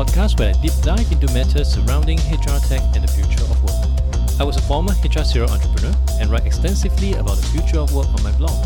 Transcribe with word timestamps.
podcast 0.00 0.38
where 0.38 0.48
I 0.48 0.52
deep 0.62 0.72
dive 0.80 1.12
into 1.12 1.28
matters 1.34 1.74
surrounding 1.74 2.16
HR 2.32 2.56
tech 2.64 2.80
and 2.96 3.04
the 3.04 3.12
future 3.12 3.44
of 3.44 3.58
work. 3.62 4.40
I 4.40 4.44
was 4.44 4.56
a 4.56 4.62
former 4.62 4.94
HR 5.04 5.24
serial 5.24 5.50
entrepreneur 5.50 5.94
and 6.18 6.30
write 6.30 6.46
extensively 6.46 7.12
about 7.20 7.36
the 7.36 7.46
future 7.52 7.80
of 7.80 7.92
work 7.92 8.08
on 8.08 8.22
my 8.22 8.32
blog. 8.40 8.56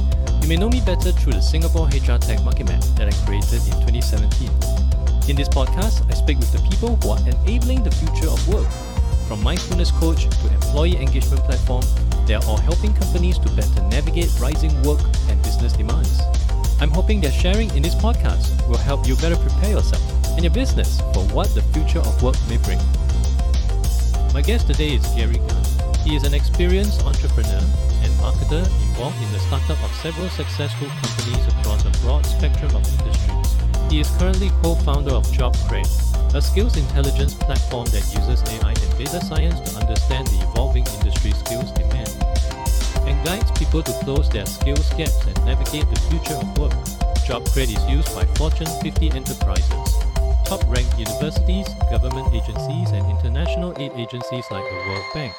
You 0.42 0.48
may 0.48 0.54
know 0.54 0.68
me 0.68 0.80
better 0.86 1.10
through 1.10 1.32
the 1.32 1.42
Singapore 1.42 1.88
HR 1.88 2.22
Tech 2.22 2.38
Market 2.44 2.68
Map 2.68 2.82
that 2.94 3.08
I 3.10 3.14
created 3.26 3.66
in 3.66 3.74
2017. 3.82 4.46
In 5.28 5.34
this 5.34 5.48
podcast, 5.48 6.08
I 6.08 6.14
speak 6.14 6.38
with 6.38 6.52
the 6.52 6.62
people 6.70 6.94
who 7.02 7.10
are 7.10 7.22
enabling 7.26 7.82
the 7.82 7.90
future 7.90 8.30
of 8.30 8.38
work. 8.46 8.70
From 9.26 9.42
mindfulness 9.42 9.90
coach 9.90 10.30
to 10.30 10.54
employee 10.54 10.98
engagement 10.98 11.42
platform, 11.42 11.82
they 12.26 12.34
are 12.34 12.44
all 12.46 12.58
helping 12.58 12.94
companies 12.94 13.40
to 13.40 13.48
better 13.58 13.82
navigate 13.90 14.30
rising 14.38 14.70
work 14.84 15.02
and 15.28 15.42
business 15.42 15.72
demands. 15.72 16.22
I'm 16.78 16.90
hoping 16.90 17.20
that 17.22 17.32
sharing 17.32 17.74
in 17.74 17.82
this 17.82 17.96
podcast 17.96 18.54
will 18.68 18.78
help 18.78 19.08
you 19.08 19.16
better 19.16 19.36
prepare 19.36 19.70
yourself 19.70 20.13
and 20.34 20.42
your 20.42 20.52
business 20.52 21.00
for 21.12 21.22
what 21.34 21.48
the 21.54 21.62
future 21.72 22.00
of 22.00 22.22
work 22.22 22.36
may 22.48 22.58
bring. 22.58 22.80
My 24.34 24.42
guest 24.42 24.66
today 24.66 24.94
is 24.94 25.06
Gary 25.14 25.38
Gan. 25.38 25.64
He 26.04 26.16
is 26.16 26.24
an 26.24 26.34
experienced 26.34 27.02
entrepreneur 27.04 27.62
and 28.02 28.12
marketer 28.18 28.66
involved 28.88 29.20
in 29.22 29.32
the 29.32 29.38
startup 29.38 29.82
of 29.82 29.90
several 30.02 30.28
successful 30.28 30.88
companies 30.88 31.46
across 31.46 31.84
a 31.86 31.90
broad 32.02 32.26
spectrum 32.26 32.74
of 32.74 32.84
industries. 32.98 33.90
He 33.90 34.00
is 34.00 34.10
currently 34.18 34.50
co-founder 34.62 35.12
of 35.12 35.24
JobKred, 35.28 36.34
a 36.34 36.42
skills 36.42 36.76
intelligence 36.76 37.34
platform 37.34 37.86
that 37.86 38.04
uses 38.12 38.42
AI 38.58 38.70
and 38.70 38.98
data 38.98 39.24
science 39.24 39.60
to 39.70 39.78
understand 39.78 40.26
the 40.26 40.46
evolving 40.50 40.84
industry 40.98 41.30
skills 41.30 41.70
demand 41.72 42.10
and 43.06 43.24
guides 43.24 43.50
people 43.52 43.82
to 43.82 43.92
close 44.04 44.28
their 44.30 44.46
skills 44.46 44.90
gaps 44.94 45.26
and 45.26 45.36
navigate 45.44 45.88
the 45.90 46.00
future 46.10 46.34
of 46.34 46.58
work. 46.58 46.72
JobKred 47.24 47.74
is 47.74 47.90
used 47.90 48.14
by 48.14 48.24
Fortune 48.34 48.66
50 48.82 49.12
enterprises, 49.12 50.03
top-ranked 50.54 50.96
universities, 50.96 51.66
government 51.90 52.32
agencies, 52.32 52.88
and 52.90 53.04
international 53.10 53.74
aid 53.76 53.90
agencies 53.96 54.44
like 54.52 54.62
the 54.62 54.76
World 54.88 55.04
Bank. 55.12 55.34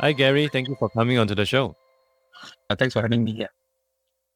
Hi, 0.00 0.12
Gary. 0.12 0.48
Thank 0.48 0.68
you 0.68 0.76
for 0.78 0.88
coming 0.88 1.18
onto 1.18 1.34
the 1.34 1.44
show. 1.44 1.76
Uh, 2.70 2.74
thanks 2.74 2.94
for 2.94 3.02
having 3.02 3.24
me 3.24 3.32
here. 3.34 3.50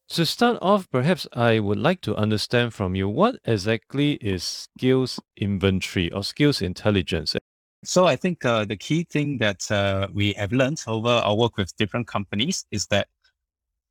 To 0.09 0.23
start 0.23 0.59
off, 0.61 0.87
perhaps 0.91 1.25
I 1.33 1.57
would 1.57 1.79
like 1.79 2.01
to 2.01 2.15
understand 2.15 2.75
from 2.75 2.93
you 2.93 3.09
what 3.09 3.37
exactly 3.43 4.13
is 4.21 4.43
skills 4.43 5.19
inventory 5.35 6.11
or 6.11 6.23
skills 6.23 6.61
intelligence? 6.61 7.35
So 7.83 8.05
I 8.05 8.15
think 8.17 8.45
uh, 8.45 8.65
the 8.65 8.77
key 8.77 9.03
thing 9.03 9.39
that 9.39 9.65
uh, 9.71 10.09
we 10.13 10.33
have 10.33 10.51
learned 10.51 10.83
over 10.85 11.09
our 11.09 11.35
work 11.35 11.57
with 11.57 11.75
different 11.75 12.05
companies 12.05 12.65
is 12.69 12.85
that 12.87 13.07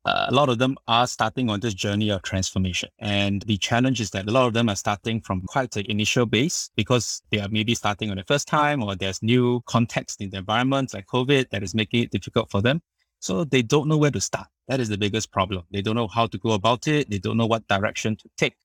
uh, 0.07 0.27
a 0.29 0.33
lot 0.33 0.47
of 0.47 0.57
them 0.57 0.77
are 0.87 1.05
starting 1.05 1.49
on 1.49 1.59
this 1.59 1.73
journey 1.73 2.09
of 2.09 2.21
transformation. 2.21 2.87
And 2.99 3.41
the 3.41 3.57
challenge 3.57 3.99
is 3.99 4.11
that 4.11 4.25
a 4.29 4.31
lot 4.31 4.47
of 4.47 4.53
them 4.53 4.69
are 4.69 4.75
starting 4.75 5.19
from 5.19 5.41
quite 5.41 5.75
an 5.75 5.85
initial 5.89 6.25
base 6.25 6.69
because 6.77 7.21
they 7.29 7.41
are 7.41 7.49
maybe 7.49 7.75
starting 7.75 8.09
on 8.09 8.15
the 8.15 8.23
first 8.23 8.47
time 8.47 8.81
or 8.81 8.95
there's 8.95 9.21
new 9.21 9.61
context 9.65 10.21
in 10.21 10.29
the 10.29 10.37
environment 10.37 10.93
like 10.93 11.07
COVID 11.07 11.49
that 11.49 11.61
is 11.61 11.75
making 11.75 12.03
it 12.03 12.11
difficult 12.11 12.49
for 12.49 12.61
them. 12.61 12.81
So 13.19 13.43
they 13.43 13.61
don't 13.61 13.89
know 13.89 13.97
where 13.97 14.11
to 14.11 14.21
start. 14.21 14.47
That 14.69 14.79
is 14.79 14.87
the 14.87 14.97
biggest 14.97 15.29
problem. 15.29 15.63
They 15.71 15.81
don't 15.81 15.95
know 15.95 16.07
how 16.07 16.25
to 16.27 16.37
go 16.37 16.51
about 16.51 16.87
it. 16.87 17.09
They 17.09 17.19
don't 17.19 17.35
know 17.35 17.47
what 17.47 17.67
direction 17.67 18.15
to 18.15 18.29
take. 18.37 18.55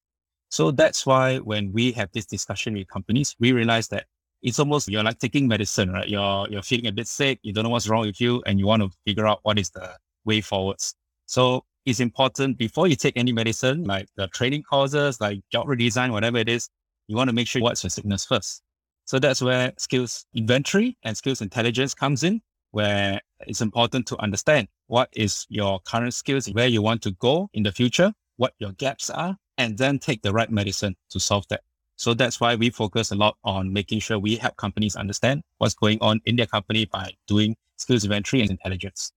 So 0.48 0.70
that's 0.70 1.04
why 1.06 1.38
when 1.38 1.72
we 1.72 1.90
have 1.92 2.10
this 2.12 2.26
discussion 2.26 2.74
with 2.74 2.86
companies, 2.86 3.34
we 3.40 3.50
realize 3.50 3.88
that 3.88 4.04
it's 4.42 4.60
almost 4.60 4.88
you're 4.88 5.02
like 5.02 5.18
taking 5.18 5.48
medicine, 5.48 5.90
right? 5.90 6.08
You're 6.08 6.46
you're 6.50 6.62
feeling 6.62 6.86
a 6.86 6.92
bit 6.92 7.08
sick, 7.08 7.40
you 7.42 7.52
don't 7.52 7.64
know 7.64 7.70
what's 7.70 7.88
wrong 7.88 8.06
with 8.06 8.20
you, 8.20 8.42
and 8.46 8.60
you 8.60 8.66
want 8.66 8.82
to 8.82 8.90
figure 9.04 9.26
out 9.26 9.40
what 9.42 9.58
is 9.58 9.70
the 9.70 9.96
way 10.24 10.40
forwards. 10.40 10.94
So 11.26 11.64
it's 11.84 12.00
important 12.00 12.58
before 12.58 12.86
you 12.86 12.96
take 12.96 13.16
any 13.16 13.32
medicine, 13.32 13.84
like 13.84 14.08
the 14.16 14.28
training 14.28 14.62
courses, 14.62 15.20
like 15.20 15.40
job 15.50 15.66
redesign, 15.66 16.12
whatever 16.12 16.38
it 16.38 16.48
is, 16.48 16.68
you 17.08 17.16
want 17.16 17.28
to 17.28 17.34
make 17.34 17.48
sure 17.48 17.62
what's 17.62 17.82
your 17.82 17.90
sickness 17.90 18.24
first. 18.24 18.62
So 19.04 19.18
that's 19.18 19.42
where 19.42 19.72
skills 19.78 20.26
inventory 20.34 20.96
and 21.02 21.16
skills 21.16 21.40
intelligence 21.40 21.94
comes 21.94 22.22
in, 22.22 22.40
where 22.70 23.20
it's 23.46 23.60
important 23.60 24.06
to 24.08 24.18
understand 24.18 24.68
what 24.86 25.08
is 25.12 25.46
your 25.48 25.80
current 25.80 26.14
skills, 26.14 26.46
where 26.52 26.68
you 26.68 26.82
want 26.82 27.02
to 27.02 27.10
go 27.12 27.50
in 27.52 27.64
the 27.64 27.72
future, 27.72 28.12
what 28.36 28.54
your 28.58 28.72
gaps 28.72 29.10
are, 29.10 29.36
and 29.58 29.76
then 29.76 29.98
take 29.98 30.22
the 30.22 30.32
right 30.32 30.50
medicine 30.50 30.94
to 31.10 31.18
solve 31.18 31.46
that. 31.48 31.62
So 31.96 32.14
that's 32.14 32.40
why 32.40 32.54
we 32.54 32.70
focus 32.70 33.10
a 33.10 33.14
lot 33.14 33.36
on 33.44 33.72
making 33.72 34.00
sure 34.00 34.18
we 34.18 34.36
help 34.36 34.56
companies 34.56 34.96
understand 34.96 35.42
what's 35.58 35.74
going 35.74 35.98
on 36.00 36.20
in 36.24 36.36
their 36.36 36.46
company 36.46 36.84
by 36.84 37.12
doing 37.26 37.56
skills 37.76 38.04
inventory 38.04 38.42
and 38.42 38.50
intelligence. 38.50 39.12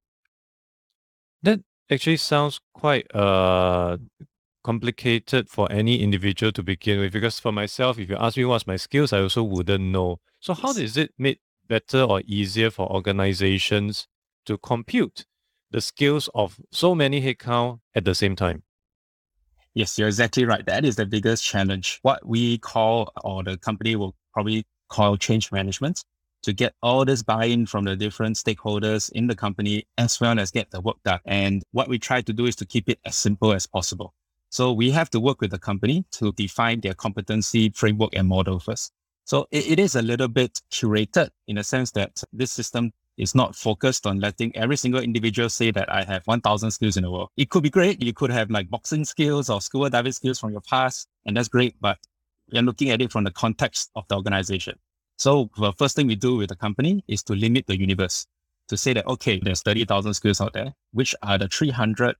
That 1.44 1.62
actually 1.92 2.18
sounds 2.18 2.60
quite 2.74 3.08
uh 3.16 3.98
complicated 4.64 5.48
for 5.50 5.72
any 5.72 6.02
individual 6.02 6.52
to 6.52 6.64
begin 6.64 7.00
with 7.00 7.14
because 7.14 7.40
for 7.40 7.52
myself 7.52 8.00
if 8.00 8.10
you 8.10 8.16
ask 8.18 8.38
me 8.38 8.46
what's 8.46 8.66
my 8.66 8.76
skills 8.76 9.14
i 9.14 9.20
also 9.20 9.44
wouldn't 9.44 9.84
know 9.84 10.20
so 10.40 10.54
how 10.54 10.70
Yes. 10.70 10.78
is 10.78 10.98
it 10.98 11.14
made 11.18 11.40
better 11.68 12.02
or 12.02 12.22
easier 12.26 12.72
for 12.72 12.92
organizations 12.92 14.08
to 14.46 14.58
compute 14.58 15.26
the 15.72 15.82
skills 15.82 16.30
of 16.34 16.60
so 16.72 16.96
many 16.96 17.22
headcount 17.22 17.80
at 17.96 18.06
the 18.06 18.16
same 18.16 18.36
time 18.36 18.64
Yes, 19.74 19.98
you're 19.98 20.08
exactly 20.08 20.46
right. 20.46 20.66
That 20.66 20.86
is 20.86 20.96
the 20.96 21.06
biggest 21.06 21.44
challenge. 21.44 22.00
What 22.02 22.26
we 22.26 22.58
call, 22.60 23.12
or 23.24 23.44
the 23.44 23.58
company 23.58 23.96
will 23.98 24.16
probably 24.34 24.64
call 24.90 25.18
change 25.18 25.52
management 25.52 26.04
to 26.46 26.54
get 26.54 26.76
all 26.84 27.04
this 27.04 27.24
buy-in 27.24 27.66
from 27.66 27.86
the 27.86 27.96
different 27.96 28.36
stakeholders 28.36 29.12
in 29.14 29.26
the 29.26 29.36
company 29.36 29.88
as 29.98 30.22
well 30.22 30.40
as 30.40 30.52
get 30.52 30.70
the 30.70 30.80
work 30.80 30.98
done. 31.04 31.20
And 31.26 31.64
what 31.72 31.88
we 31.88 31.98
try 31.98 32.22
to 32.22 32.32
do 32.32 32.46
is 32.46 32.56
to 32.58 32.68
keep 32.68 32.88
it 32.88 33.00
as 33.04 33.18
simple 33.18 33.52
as 33.52 33.66
possible. 33.66 34.14
So 34.52 34.72
we 34.72 34.92
have 34.92 35.10
to 35.10 35.20
work 35.20 35.42
with 35.42 35.50
the 35.50 35.58
company 35.58 36.06
to 36.12 36.32
define 36.34 36.82
their 36.82 36.94
competency 36.94 37.72
framework 37.72 38.16
and 38.16 38.28
model 38.28 38.60
first. 38.60 38.92
So 39.24 39.48
it, 39.50 39.72
it 39.72 39.80
is 39.80 39.96
a 39.96 40.04
little 40.04 40.28
bit 40.28 40.62
curated 40.72 41.30
in 41.48 41.58
a 41.58 41.64
sense 41.64 41.90
that 41.92 42.24
this 42.32 42.52
system 42.52 42.94
is 43.18 43.34
not 43.34 43.56
focused 43.56 44.06
on 44.06 44.20
letting 44.20 44.56
every 44.56 44.78
single 44.78 45.02
individual 45.02 45.50
say 45.50 45.72
that 45.72 45.92
I 45.92 46.04
have 46.04 46.28
1000 46.28 46.70
skills 46.70 46.96
in 46.96 47.04
the 47.04 47.12
world. 47.12 47.30
It 47.38 47.50
could 47.50 47.64
be 47.64 47.72
great. 47.72 48.04
You 48.04 48.14
could 48.14 48.30
have 48.30 48.52
like 48.52 48.70
boxing 48.70 49.04
skills 49.04 49.50
or 49.50 49.62
scuba 49.62 49.90
diving 49.90 50.12
skills 50.12 50.40
from 50.40 50.52
your 50.52 50.62
past, 50.62 51.08
and 51.26 51.36
that's 51.36 51.48
great. 51.48 51.76
But 51.82 51.98
you're 52.50 52.62
looking 52.62 52.92
at 52.92 53.02
it 53.02 53.12
from 53.12 53.24
the 53.24 53.32
context 53.32 53.90
of 53.96 54.08
the 54.10 54.16
organization. 54.16 54.78
So 55.18 55.50
the 55.58 55.72
first 55.74 55.96
thing 55.96 56.08
we 56.08 56.16
do 56.16 56.36
with 56.36 56.50
the 56.50 56.56
company 56.56 57.04
is 57.08 57.24
to 57.24 57.34
limit 57.34 57.68
the 57.68 57.80
universe 57.80 58.28
to 58.68 58.78
say 58.78 58.94
that, 58.94 59.08
okay, 59.08 59.40
there's 59.42 59.62
30,000 59.62 60.14
skills 60.14 60.42
out 60.42 60.54
there. 60.54 60.74
Which 60.92 61.16
are 61.22 61.38
the 61.38 61.48
300 61.48 62.16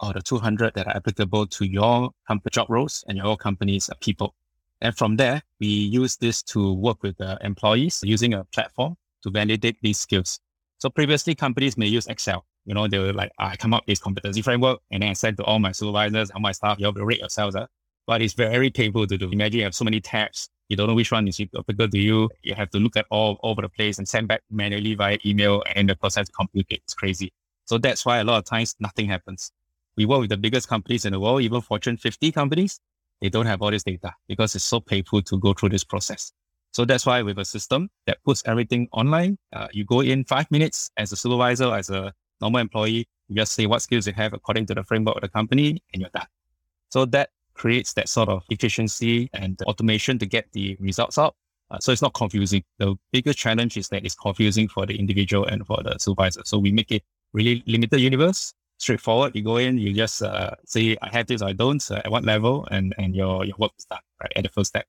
or 0.00 0.12
the 0.12 0.20
200 0.20 0.74
that 0.74 0.86
are 0.86 0.96
applicable 0.96 1.46
to 1.46 1.64
your 1.64 2.10
company 2.26 2.50
job 2.52 2.68
roles 2.68 3.04
and 3.08 3.16
your 3.16 3.36
company's 3.36 3.88
people? 4.00 4.34
And 4.80 4.96
from 4.96 5.16
there, 5.16 5.42
we 5.60 5.66
use 5.66 6.16
this 6.16 6.42
to 6.44 6.74
work 6.74 7.02
with 7.02 7.16
the 7.16 7.38
employees 7.40 8.00
using 8.02 8.34
a 8.34 8.44
platform 8.44 8.96
to 9.22 9.30
validate 9.30 9.78
these 9.80 9.98
skills. 9.98 10.40
So 10.78 10.90
previously 10.90 11.34
companies 11.34 11.78
may 11.78 11.86
use 11.86 12.06
Excel. 12.06 12.44
You 12.66 12.74
know, 12.74 12.88
they 12.88 12.98
were 12.98 13.12
like, 13.12 13.32
I 13.38 13.56
come 13.56 13.72
up 13.72 13.84
with 13.84 13.92
this 13.92 14.00
competency 14.00 14.42
framework 14.42 14.80
and 14.90 15.02
then 15.02 15.10
I 15.10 15.12
send 15.14 15.36
to 15.38 15.44
all 15.44 15.58
my 15.58 15.72
supervisors, 15.72 16.30
and 16.30 16.36
all 16.36 16.42
my 16.42 16.52
staff, 16.52 16.78
you 16.78 16.86
have 16.86 16.94
to 16.96 17.04
rate 17.04 17.20
yourselves. 17.20 17.56
Uh. 17.56 17.66
But 18.06 18.20
it's 18.20 18.34
very 18.34 18.68
painful 18.68 19.06
to 19.06 19.16
do. 19.16 19.30
Imagine 19.30 19.58
you 19.58 19.64
have 19.64 19.74
so 19.74 19.84
many 19.84 20.00
tabs. 20.00 20.50
You 20.68 20.76
don't 20.76 20.86
know 20.86 20.94
which 20.94 21.12
one 21.12 21.28
is 21.28 21.40
applicable 21.40 21.88
to 21.88 21.98
you. 21.98 22.30
You 22.42 22.54
have 22.54 22.70
to 22.70 22.78
look 22.78 22.96
at 22.96 23.06
all 23.10 23.38
over 23.42 23.62
the 23.62 23.68
place 23.68 23.98
and 23.98 24.08
send 24.08 24.28
back 24.28 24.42
manually 24.50 24.94
via 24.94 25.18
email 25.26 25.62
and 25.74 25.88
the 25.88 25.96
process 25.96 26.28
complicates. 26.28 26.94
Crazy. 26.94 27.32
So 27.66 27.78
that's 27.78 28.04
why 28.04 28.18
a 28.18 28.24
lot 28.24 28.38
of 28.38 28.44
times 28.44 28.74
nothing 28.80 29.06
happens. 29.06 29.52
We 29.96 30.06
work 30.06 30.20
with 30.20 30.30
the 30.30 30.36
biggest 30.36 30.68
companies 30.68 31.04
in 31.04 31.12
the 31.12 31.20
world, 31.20 31.42
even 31.42 31.60
Fortune 31.60 31.96
50 31.96 32.32
companies. 32.32 32.80
They 33.20 33.28
don't 33.28 33.46
have 33.46 33.62
all 33.62 33.70
this 33.70 33.84
data 33.84 34.12
because 34.26 34.54
it's 34.54 34.64
so 34.64 34.80
painful 34.80 35.22
to 35.22 35.38
go 35.38 35.52
through 35.52 35.70
this 35.70 35.84
process. 35.84 36.32
So 36.72 36.84
that's 36.84 37.06
why 37.06 37.22
with 37.22 37.38
a 37.38 37.44
system 37.44 37.88
that 38.06 38.18
puts 38.24 38.42
everything 38.46 38.88
online, 38.90 39.38
uh, 39.52 39.68
you 39.72 39.84
go 39.84 40.00
in 40.00 40.24
five 40.24 40.50
minutes 40.50 40.90
as 40.96 41.12
a 41.12 41.16
supervisor, 41.16 41.72
as 41.72 41.88
a 41.88 42.12
normal 42.40 42.60
employee, 42.60 43.06
you 43.28 43.36
just 43.36 43.52
say 43.52 43.66
what 43.66 43.80
skills 43.82 44.06
you 44.06 44.12
have 44.14 44.32
according 44.32 44.66
to 44.66 44.74
the 44.74 44.82
framework 44.82 45.16
of 45.16 45.22
the 45.22 45.28
company 45.28 45.82
and 45.92 46.00
you're 46.00 46.10
done. 46.12 46.26
So 46.88 47.04
that 47.06 47.30
creates 47.54 47.92
that 47.94 48.08
sort 48.08 48.28
of 48.28 48.42
efficiency 48.50 49.30
and 49.32 49.60
automation 49.62 50.18
to 50.18 50.26
get 50.26 50.46
the 50.52 50.76
results 50.80 51.18
out. 51.18 51.34
Uh, 51.70 51.78
so 51.78 51.92
it's 51.92 52.02
not 52.02 52.12
confusing. 52.14 52.62
The 52.78 52.94
biggest 53.12 53.38
challenge 53.38 53.76
is 53.76 53.88
that 53.88 54.04
it's 54.04 54.14
confusing 54.14 54.68
for 54.68 54.86
the 54.86 54.96
individual 54.98 55.46
and 55.46 55.66
for 55.66 55.82
the 55.82 55.96
supervisor. 55.98 56.42
So 56.44 56.58
we 56.58 56.72
make 56.72 56.92
it 56.92 57.02
really 57.32 57.62
limited 57.66 58.00
universe, 58.00 58.52
straightforward. 58.78 59.34
You 59.34 59.42
go 59.42 59.56
in, 59.56 59.78
you 59.78 59.92
just 59.94 60.22
uh, 60.22 60.50
say, 60.66 60.96
I 61.00 61.08
have 61.10 61.26
this, 61.26 61.40
or 61.42 61.48
I 61.48 61.52
don't, 61.52 61.82
uh, 61.90 62.02
at 62.04 62.10
what 62.10 62.24
level, 62.24 62.66
and, 62.70 62.94
and 62.98 63.14
your, 63.16 63.44
your 63.44 63.56
work 63.58 63.72
is 63.78 63.86
done, 63.86 64.00
right, 64.20 64.32
at 64.36 64.42
the 64.42 64.50
first 64.50 64.68
step. 64.68 64.86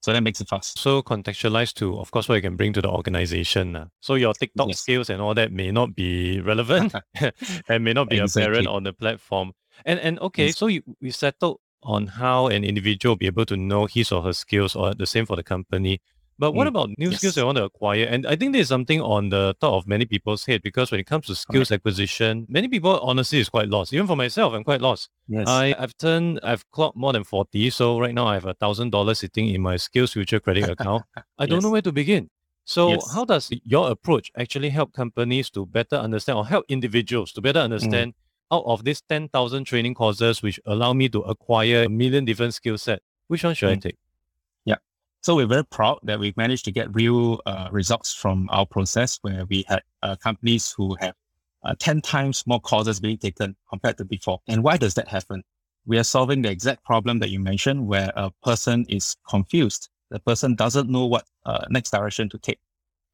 So 0.00 0.12
that 0.12 0.22
makes 0.22 0.40
it 0.42 0.48
fast. 0.48 0.78
so 0.78 1.00
contextualized 1.02 1.74
to 1.76 1.98
of 1.98 2.10
course 2.10 2.28
what 2.28 2.34
you 2.34 2.42
can 2.42 2.56
bring 2.56 2.74
to 2.74 2.82
the 2.82 2.90
organization 2.90 3.74
uh. 3.74 3.86
so 4.00 4.16
your 4.16 4.34
tiktok 4.34 4.68
Yes. 4.68 4.80
skills 4.80 5.08
and 5.08 5.22
all 5.22 5.32
that 5.32 5.50
may 5.50 5.70
not 5.70 5.94
be 5.94 6.42
relevant 6.42 6.92
and 7.70 7.84
may 7.84 7.94
not 7.94 8.10
be 8.10 8.18
apparent 8.18 8.66
on 8.66 8.82
the 8.82 8.92
platform 8.92 9.52
and 9.86 9.98
and 10.00 10.18
okay 10.20 10.48
Yes. 10.48 10.58
so 10.58 10.66
you, 10.66 10.82
we 11.00 11.10
settled 11.10 11.58
on 11.84 12.06
how 12.06 12.46
an 12.48 12.64
individual 12.64 13.12
will 13.12 13.18
be 13.18 13.26
able 13.26 13.46
to 13.46 13.56
know 13.56 13.86
his 13.86 14.10
or 14.10 14.22
her 14.22 14.32
skills 14.32 14.74
or 14.74 14.94
the 14.94 15.06
same 15.06 15.26
for 15.26 15.36
the 15.36 15.42
company 15.42 16.00
But 16.38 16.52
what 16.52 16.64
mm. 16.64 16.68
about 16.68 16.90
new 16.98 17.10
yes. 17.10 17.18
skills 17.18 17.34
they 17.36 17.44
want 17.44 17.58
to 17.58 17.64
acquire? 17.64 18.04
And 18.04 18.26
I 18.26 18.34
think 18.34 18.52
there's 18.52 18.68
something 18.68 19.00
on 19.00 19.28
the 19.28 19.54
top 19.60 19.74
of 19.74 19.86
many 19.86 20.04
people's 20.04 20.44
head 20.44 20.62
because 20.62 20.90
when 20.90 21.00
it 21.00 21.06
comes 21.06 21.26
to 21.26 21.34
skills 21.34 21.70
right. 21.70 21.76
acquisition, 21.76 22.46
many 22.48 22.68
people 22.68 22.98
honestly 23.00 23.38
is 23.38 23.48
quite 23.48 23.68
lost. 23.68 23.92
Even 23.92 24.06
for 24.06 24.16
myself, 24.16 24.52
I'm 24.52 24.64
quite 24.64 24.80
lost. 24.80 25.10
Yes. 25.28 25.46
I, 25.46 25.74
I've 25.78 25.96
turned, 25.96 26.40
I've 26.42 26.68
clocked 26.72 26.96
more 26.96 27.12
than 27.12 27.24
40. 27.24 27.70
So 27.70 28.00
right 28.00 28.14
now 28.14 28.26
I 28.26 28.34
have 28.34 28.46
a 28.46 28.54
thousand 28.54 28.90
dollars 28.90 29.20
sitting 29.20 29.48
in 29.48 29.62
my 29.62 29.76
skills 29.76 30.12
future 30.12 30.40
credit 30.40 30.68
account. 30.68 31.04
I 31.38 31.46
don't 31.46 31.58
yes. 31.58 31.62
know 31.62 31.70
where 31.70 31.82
to 31.82 31.92
begin. 31.92 32.30
So 32.64 32.88
yes. 32.88 33.14
how 33.14 33.24
does 33.24 33.50
your 33.64 33.90
approach 33.90 34.32
actually 34.36 34.70
help 34.70 34.92
companies 34.92 35.50
to 35.50 35.66
better 35.66 35.96
understand 35.96 36.38
or 36.38 36.46
help 36.46 36.64
individuals 36.68 37.30
to 37.32 37.42
better 37.42 37.60
mm. 37.60 37.64
understand 37.64 38.12
mm. 38.12 38.16
Out 38.52 38.64
of 38.66 38.84
these 38.84 39.02
10,000 39.08 39.64
training 39.64 39.94
courses, 39.94 40.42
which 40.42 40.60
allow 40.66 40.92
me 40.92 41.08
to 41.08 41.20
acquire 41.20 41.84
a 41.84 41.88
million 41.88 42.24
different 42.24 42.54
skill 42.54 42.78
set, 42.78 43.00
which 43.28 43.44
one 43.44 43.54
should 43.54 43.68
mm. 43.68 43.72
I 43.72 43.76
take? 43.76 43.96
Yeah. 44.64 44.76
So 45.22 45.36
we're 45.36 45.46
very 45.46 45.64
proud 45.64 46.00
that 46.04 46.18
we've 46.18 46.36
managed 46.36 46.64
to 46.66 46.72
get 46.72 46.94
real 46.94 47.40
uh, 47.46 47.68
results 47.72 48.14
from 48.14 48.48
our 48.50 48.66
process 48.66 49.18
where 49.22 49.44
we 49.46 49.64
had 49.68 49.82
uh, 50.02 50.16
companies 50.16 50.72
who 50.76 50.94
have 51.00 51.14
uh, 51.64 51.74
10 51.78 52.02
times 52.02 52.44
more 52.46 52.60
courses 52.60 53.00
being 53.00 53.18
taken 53.18 53.56
compared 53.68 53.98
to 53.98 54.04
before. 54.04 54.40
And 54.46 54.62
why 54.62 54.76
does 54.76 54.94
that 54.94 55.08
happen? 55.08 55.42
We 55.86 55.98
are 55.98 56.04
solving 56.04 56.42
the 56.42 56.50
exact 56.50 56.84
problem 56.84 57.18
that 57.20 57.30
you 57.30 57.40
mentioned 57.40 57.86
where 57.86 58.10
a 58.16 58.30
person 58.42 58.86
is 58.88 59.16
confused. 59.28 59.88
The 60.10 60.20
person 60.20 60.54
doesn't 60.54 60.88
know 60.88 61.06
what 61.06 61.24
uh, 61.44 61.64
next 61.70 61.90
direction 61.90 62.28
to 62.30 62.38
take. 62.38 62.58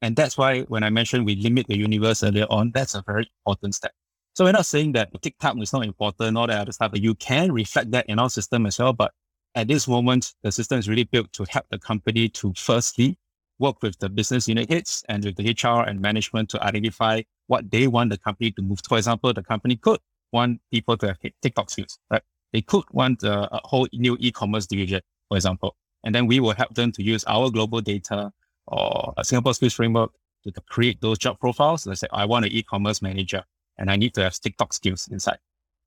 And 0.01 0.15
that's 0.15 0.37
why 0.37 0.61
when 0.61 0.83
I 0.83 0.89
mentioned 0.89 1.25
we 1.25 1.35
limit 1.35 1.67
the 1.67 1.77
universe 1.77 2.23
earlier 2.23 2.47
on, 2.49 2.71
that's 2.73 2.95
a 2.95 3.03
very 3.05 3.29
important 3.39 3.75
step. 3.75 3.93
So 4.33 4.45
we're 4.45 4.53
not 4.53 4.65
saying 4.65 4.93
that 4.93 5.09
TikTok 5.21 5.57
is 5.61 5.73
not 5.73 5.85
important, 5.85 6.37
all 6.37 6.47
that 6.47 6.61
other 6.61 6.71
stuff, 6.71 6.91
but 6.91 7.01
you 7.01 7.15
can 7.15 7.51
reflect 7.51 7.91
that 7.91 8.05
in 8.07 8.17
our 8.17 8.29
system 8.29 8.65
as 8.65 8.79
well. 8.79 8.93
But 8.93 9.11
at 9.55 9.67
this 9.67 9.87
moment, 9.89 10.33
the 10.41 10.51
system 10.51 10.79
is 10.79 10.87
really 10.87 11.03
built 11.03 11.33
to 11.33 11.45
help 11.49 11.65
the 11.69 11.77
company 11.77 12.29
to 12.29 12.53
firstly 12.55 13.17
work 13.59 13.81
with 13.81 13.99
the 13.99 14.07
business 14.07 14.47
unit 14.47 14.69
heads 14.69 15.03
and 15.09 15.25
with 15.25 15.35
the 15.35 15.51
HR 15.51 15.81
and 15.87 15.99
management 15.99 16.49
to 16.49 16.63
identify 16.63 17.21
what 17.47 17.69
they 17.69 17.87
want 17.87 18.09
the 18.09 18.17
company 18.17 18.51
to 18.51 18.61
move. 18.61 18.81
To. 18.81 18.89
For 18.89 18.97
example, 18.97 19.33
the 19.33 19.43
company 19.43 19.75
could 19.75 19.99
want 20.31 20.61
people 20.71 20.95
to 20.97 21.07
have 21.07 21.17
TikTok 21.41 21.69
skills, 21.69 21.99
right? 22.09 22.21
They 22.53 22.61
could 22.61 22.85
want 22.91 23.23
a, 23.23 23.53
a 23.53 23.59
whole 23.65 23.87
new 23.91 24.15
e-commerce 24.19 24.65
division, 24.65 25.01
for 25.27 25.37
example. 25.37 25.75
And 26.05 26.15
then 26.15 26.25
we 26.25 26.39
will 26.39 26.53
help 26.53 26.73
them 26.73 26.93
to 26.93 27.03
use 27.03 27.25
our 27.25 27.49
global 27.49 27.81
data 27.81 28.31
or 28.67 29.13
a 29.17 29.25
Singapore 29.25 29.53
skills 29.53 29.73
framework 29.73 30.11
to 30.45 30.51
create 30.69 31.01
those 31.01 31.17
job 31.17 31.37
profiles. 31.39 31.85
Let's 31.85 31.99
say 31.99 32.07
I 32.13 32.25
want 32.25 32.45
an 32.45 32.51
e-commerce 32.51 33.01
manager 33.01 33.43
and 33.81 33.91
I 33.91 33.97
need 33.97 34.13
to 34.13 34.23
have 34.23 34.39
TikTok 34.39 34.71
skills 34.73 35.09
inside. 35.11 35.39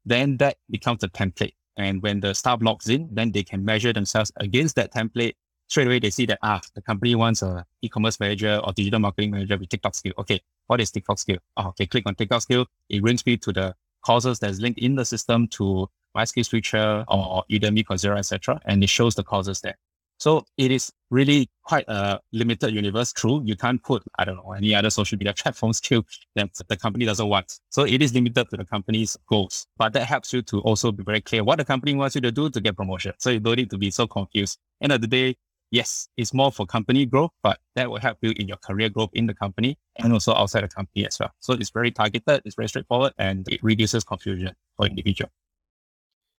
Then 0.04 0.36
that 0.38 0.56
becomes 0.68 1.02
a 1.02 1.08
template 1.08 1.54
and 1.76 2.02
when 2.02 2.20
the 2.20 2.34
staff 2.34 2.60
logs 2.62 2.88
in, 2.88 3.08
then 3.10 3.32
they 3.32 3.42
can 3.42 3.64
measure 3.64 3.92
themselves 3.92 4.30
against 4.36 4.76
that 4.76 4.92
template. 4.92 5.34
Straight 5.66 5.86
away, 5.86 5.98
they 5.98 6.10
see 6.10 6.26
that, 6.26 6.38
ah, 6.42 6.60
the 6.74 6.82
company 6.82 7.14
wants 7.14 7.42
a 7.42 7.64
e-commerce 7.82 8.20
manager 8.20 8.60
or 8.62 8.72
digital 8.72 9.00
marketing 9.00 9.30
manager 9.30 9.56
with 9.56 9.68
TikTok 9.68 9.94
skill. 9.94 10.12
Okay. 10.18 10.40
What 10.66 10.80
is 10.80 10.90
TikTok 10.90 11.18
skill? 11.18 11.38
Oh, 11.56 11.68
okay. 11.68 11.86
Click 11.86 12.04
on 12.06 12.14
TikTok 12.14 12.42
skill. 12.42 12.66
It 12.88 13.02
brings 13.02 13.24
me 13.26 13.36
to 13.38 13.52
the 13.52 13.74
courses 14.04 14.38
that's 14.38 14.60
linked 14.60 14.78
in 14.78 14.94
the 14.94 15.04
system 15.04 15.48
to 15.48 15.88
MySkillsFuture 16.16 17.04
or 17.08 17.44
Udemy, 17.50 17.84
Coursera, 17.84 18.18
etc. 18.18 18.60
And 18.66 18.82
it 18.84 18.88
shows 18.88 19.14
the 19.14 19.24
courses 19.24 19.60
there. 19.62 19.76
So 20.18 20.44
it 20.56 20.70
is 20.70 20.92
really 21.10 21.48
quite 21.64 21.84
a 21.88 22.20
limited 22.32 22.74
universe. 22.74 23.12
True, 23.12 23.42
you 23.44 23.56
can't 23.56 23.82
put, 23.82 24.02
I 24.18 24.24
don't 24.24 24.36
know, 24.36 24.52
any 24.52 24.74
other 24.74 24.90
social 24.90 25.18
media 25.18 25.34
platform 25.34 25.72
skill 25.72 26.04
that 26.34 26.50
the 26.68 26.76
company 26.76 27.04
doesn't 27.04 27.28
want. 27.28 27.60
So 27.70 27.84
it 27.84 28.00
is 28.00 28.14
limited 28.14 28.48
to 28.50 28.56
the 28.56 28.64
company's 28.64 29.16
goals. 29.28 29.66
But 29.76 29.92
that 29.94 30.06
helps 30.06 30.32
you 30.32 30.42
to 30.42 30.60
also 30.60 30.92
be 30.92 31.04
very 31.04 31.20
clear 31.20 31.44
what 31.44 31.58
the 31.58 31.64
company 31.64 31.94
wants 31.94 32.14
you 32.14 32.20
to 32.22 32.32
do 32.32 32.50
to 32.50 32.60
get 32.60 32.76
promotion. 32.76 33.12
So 33.18 33.30
you 33.30 33.40
don't 33.40 33.56
need 33.56 33.70
to 33.70 33.78
be 33.78 33.90
so 33.90 34.06
confused. 34.06 34.58
End 34.80 34.92
of 34.92 35.00
the 35.00 35.06
day, 35.06 35.36
yes, 35.70 36.08
it's 36.16 36.32
more 36.32 36.52
for 36.52 36.66
company 36.66 37.06
growth, 37.06 37.30
but 37.42 37.58
that 37.74 37.90
will 37.90 38.00
help 38.00 38.18
you 38.22 38.32
in 38.36 38.48
your 38.48 38.58
career 38.58 38.88
growth 38.88 39.10
in 39.12 39.26
the 39.26 39.34
company 39.34 39.76
and 39.96 40.12
also 40.12 40.34
outside 40.34 40.62
the 40.62 40.68
company 40.68 41.06
as 41.06 41.18
well. 41.18 41.30
So 41.40 41.54
it's 41.54 41.70
very 41.70 41.90
targeted, 41.90 42.42
it's 42.44 42.54
very 42.54 42.68
straightforward, 42.68 43.12
and 43.18 43.46
it 43.48 43.62
reduces 43.62 44.04
confusion 44.04 44.54
for 44.76 44.86
individual. 44.86 45.30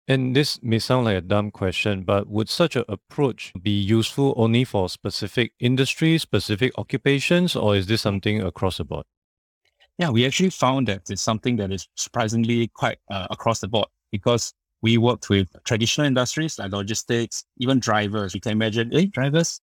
And 0.07 0.37
this 0.37 0.63
may 0.63 0.79
sound 0.79 1.07
like 1.07 1.17
a 1.17 1.23
dumb 1.23 1.51
question, 1.51 2.03
but 2.03 2.29
would 2.29 2.51
such 2.51 2.77
an 2.77 2.85
approach 2.89 3.53
be 3.63 3.71
useful 3.71 4.35
only 4.37 4.65
for 4.65 4.89
specific 4.91 5.53
industries, 5.61 6.21
specific 6.23 6.73
occupations, 6.77 7.57
or 7.57 7.75
is 7.75 7.87
this 7.87 8.03
something 8.03 8.43
across 8.43 8.77
the 8.77 8.85
board? 8.85 9.07
Yeah, 9.97 10.11
we 10.11 10.27
actually 10.27 10.51
found 10.51 10.89
that 10.89 11.09
it's 11.09 11.23
something 11.23 11.57
that 11.57 11.73
is 11.73 11.89
surprisingly 11.95 12.69
quite 12.75 12.99
uh, 13.11 13.29
across 13.31 13.61
the 13.61 13.69
board 13.69 13.87
because 14.13 14.53
we 14.83 14.99
worked 14.99 15.31
with 15.31 15.49
traditional 15.65 16.07
industries 16.07 16.59
like 16.59 16.73
logistics, 16.73 17.45
even 17.59 17.79
drivers. 17.79 18.35
You 18.35 18.41
can 18.43 18.53
imagine, 18.53 18.91
hey, 18.93 19.07
drivers, 19.07 19.61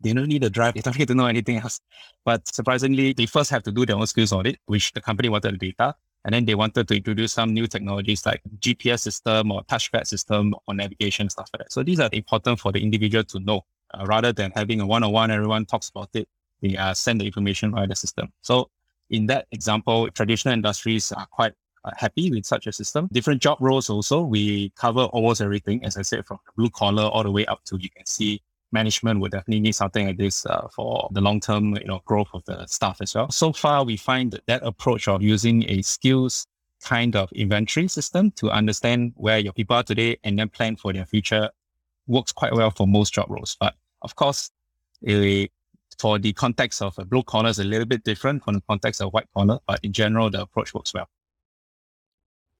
they 0.00 0.12
don't 0.12 0.26
need 0.26 0.42
a 0.42 0.50
drive. 0.50 0.74
They 0.74 0.80
don't 0.80 0.98
need 0.98 1.08
to 1.08 1.14
know 1.14 1.26
anything 1.26 1.58
else. 1.58 1.80
But 2.24 2.52
surprisingly, 2.52 3.12
they 3.12 3.26
first 3.26 3.50
have 3.50 3.62
to 3.64 3.72
do 3.72 3.86
their 3.86 3.96
own 3.96 4.06
skills 4.08 4.32
audit, 4.32 4.58
which 4.66 4.92
the 4.92 5.00
company 5.00 5.28
wanted 5.28 5.60
the 5.60 5.72
data. 5.72 5.94
And 6.26 6.34
then 6.34 6.44
they 6.44 6.56
wanted 6.56 6.88
to 6.88 6.96
introduce 6.96 7.32
some 7.32 7.54
new 7.54 7.68
technologies 7.68 8.26
like 8.26 8.42
GPS 8.58 8.98
system 9.00 9.52
or 9.52 9.62
touchpad 9.64 10.08
system 10.08 10.54
or 10.66 10.74
navigation 10.74 11.30
stuff 11.30 11.48
like 11.54 11.60
that. 11.60 11.72
So 11.72 11.84
these 11.84 12.00
are 12.00 12.10
important 12.12 12.58
for 12.58 12.72
the 12.72 12.82
individual 12.82 13.22
to 13.22 13.38
know 13.38 13.62
uh, 13.94 14.04
rather 14.06 14.32
than 14.32 14.50
having 14.50 14.80
a 14.80 14.86
one-on-one, 14.86 15.30
everyone 15.30 15.66
talks 15.66 15.88
about 15.88 16.10
it. 16.14 16.28
They 16.60 16.76
uh, 16.76 16.94
send 16.94 17.20
the 17.20 17.26
information 17.26 17.70
via 17.70 17.86
the 17.86 17.94
system. 17.94 18.32
So 18.42 18.70
in 19.08 19.26
that 19.26 19.46
example, 19.52 20.10
traditional 20.10 20.52
industries 20.52 21.12
are 21.12 21.26
quite 21.30 21.52
uh, 21.84 21.92
happy 21.96 22.28
with 22.32 22.44
such 22.44 22.66
a 22.66 22.72
system. 22.72 23.08
Different 23.12 23.40
job 23.40 23.58
roles 23.60 23.88
also, 23.88 24.20
we 24.22 24.70
cover 24.70 25.04
almost 25.04 25.40
everything, 25.40 25.84
as 25.84 25.96
I 25.96 26.02
said, 26.02 26.26
from 26.26 26.38
blue 26.56 26.70
collar 26.70 27.04
all 27.04 27.22
the 27.22 27.30
way 27.30 27.46
up 27.46 27.62
to 27.66 27.78
you 27.80 27.88
can 27.88 28.04
see 28.04 28.42
management 28.72 29.20
would 29.20 29.32
definitely 29.32 29.60
need 29.60 29.74
something 29.74 30.06
like 30.06 30.18
this 30.18 30.44
uh, 30.46 30.68
for 30.74 31.08
the 31.12 31.20
long 31.20 31.40
term 31.40 31.76
you 31.76 31.84
know 31.84 32.00
growth 32.04 32.28
of 32.34 32.44
the 32.44 32.66
staff 32.66 32.98
as 33.00 33.14
well. 33.14 33.30
So 33.30 33.52
far, 33.52 33.84
we 33.84 33.96
find 33.96 34.32
that, 34.32 34.46
that 34.46 34.62
approach 34.62 35.08
of 35.08 35.22
using 35.22 35.68
a 35.70 35.82
skills 35.82 36.46
kind 36.82 37.16
of 37.16 37.32
inventory 37.32 37.88
system 37.88 38.30
to 38.32 38.50
understand 38.50 39.12
where 39.16 39.38
your 39.38 39.52
people 39.52 39.76
are 39.76 39.82
today 39.82 40.18
and 40.24 40.38
then 40.38 40.48
plan 40.48 40.76
for 40.76 40.92
their 40.92 41.06
future 41.06 41.50
works 42.06 42.32
quite 42.32 42.52
well 42.52 42.70
for 42.70 42.86
most 42.86 43.14
job 43.14 43.26
roles. 43.30 43.56
But 43.58 43.74
of 44.02 44.14
course, 44.14 44.50
it, 45.02 45.50
for 45.98 46.18
the 46.18 46.32
context 46.32 46.82
of 46.82 46.98
a 46.98 47.04
blue 47.04 47.22
collar 47.22 47.48
is 47.48 47.58
a 47.58 47.64
little 47.64 47.86
bit 47.86 48.04
different 48.04 48.44
from 48.44 48.54
the 48.54 48.62
context 48.68 49.00
of 49.00 49.12
white 49.12 49.28
collar, 49.34 49.58
but 49.66 49.80
in 49.82 49.92
general, 49.92 50.30
the 50.30 50.42
approach 50.42 50.74
works 50.74 50.92
well. 50.92 51.08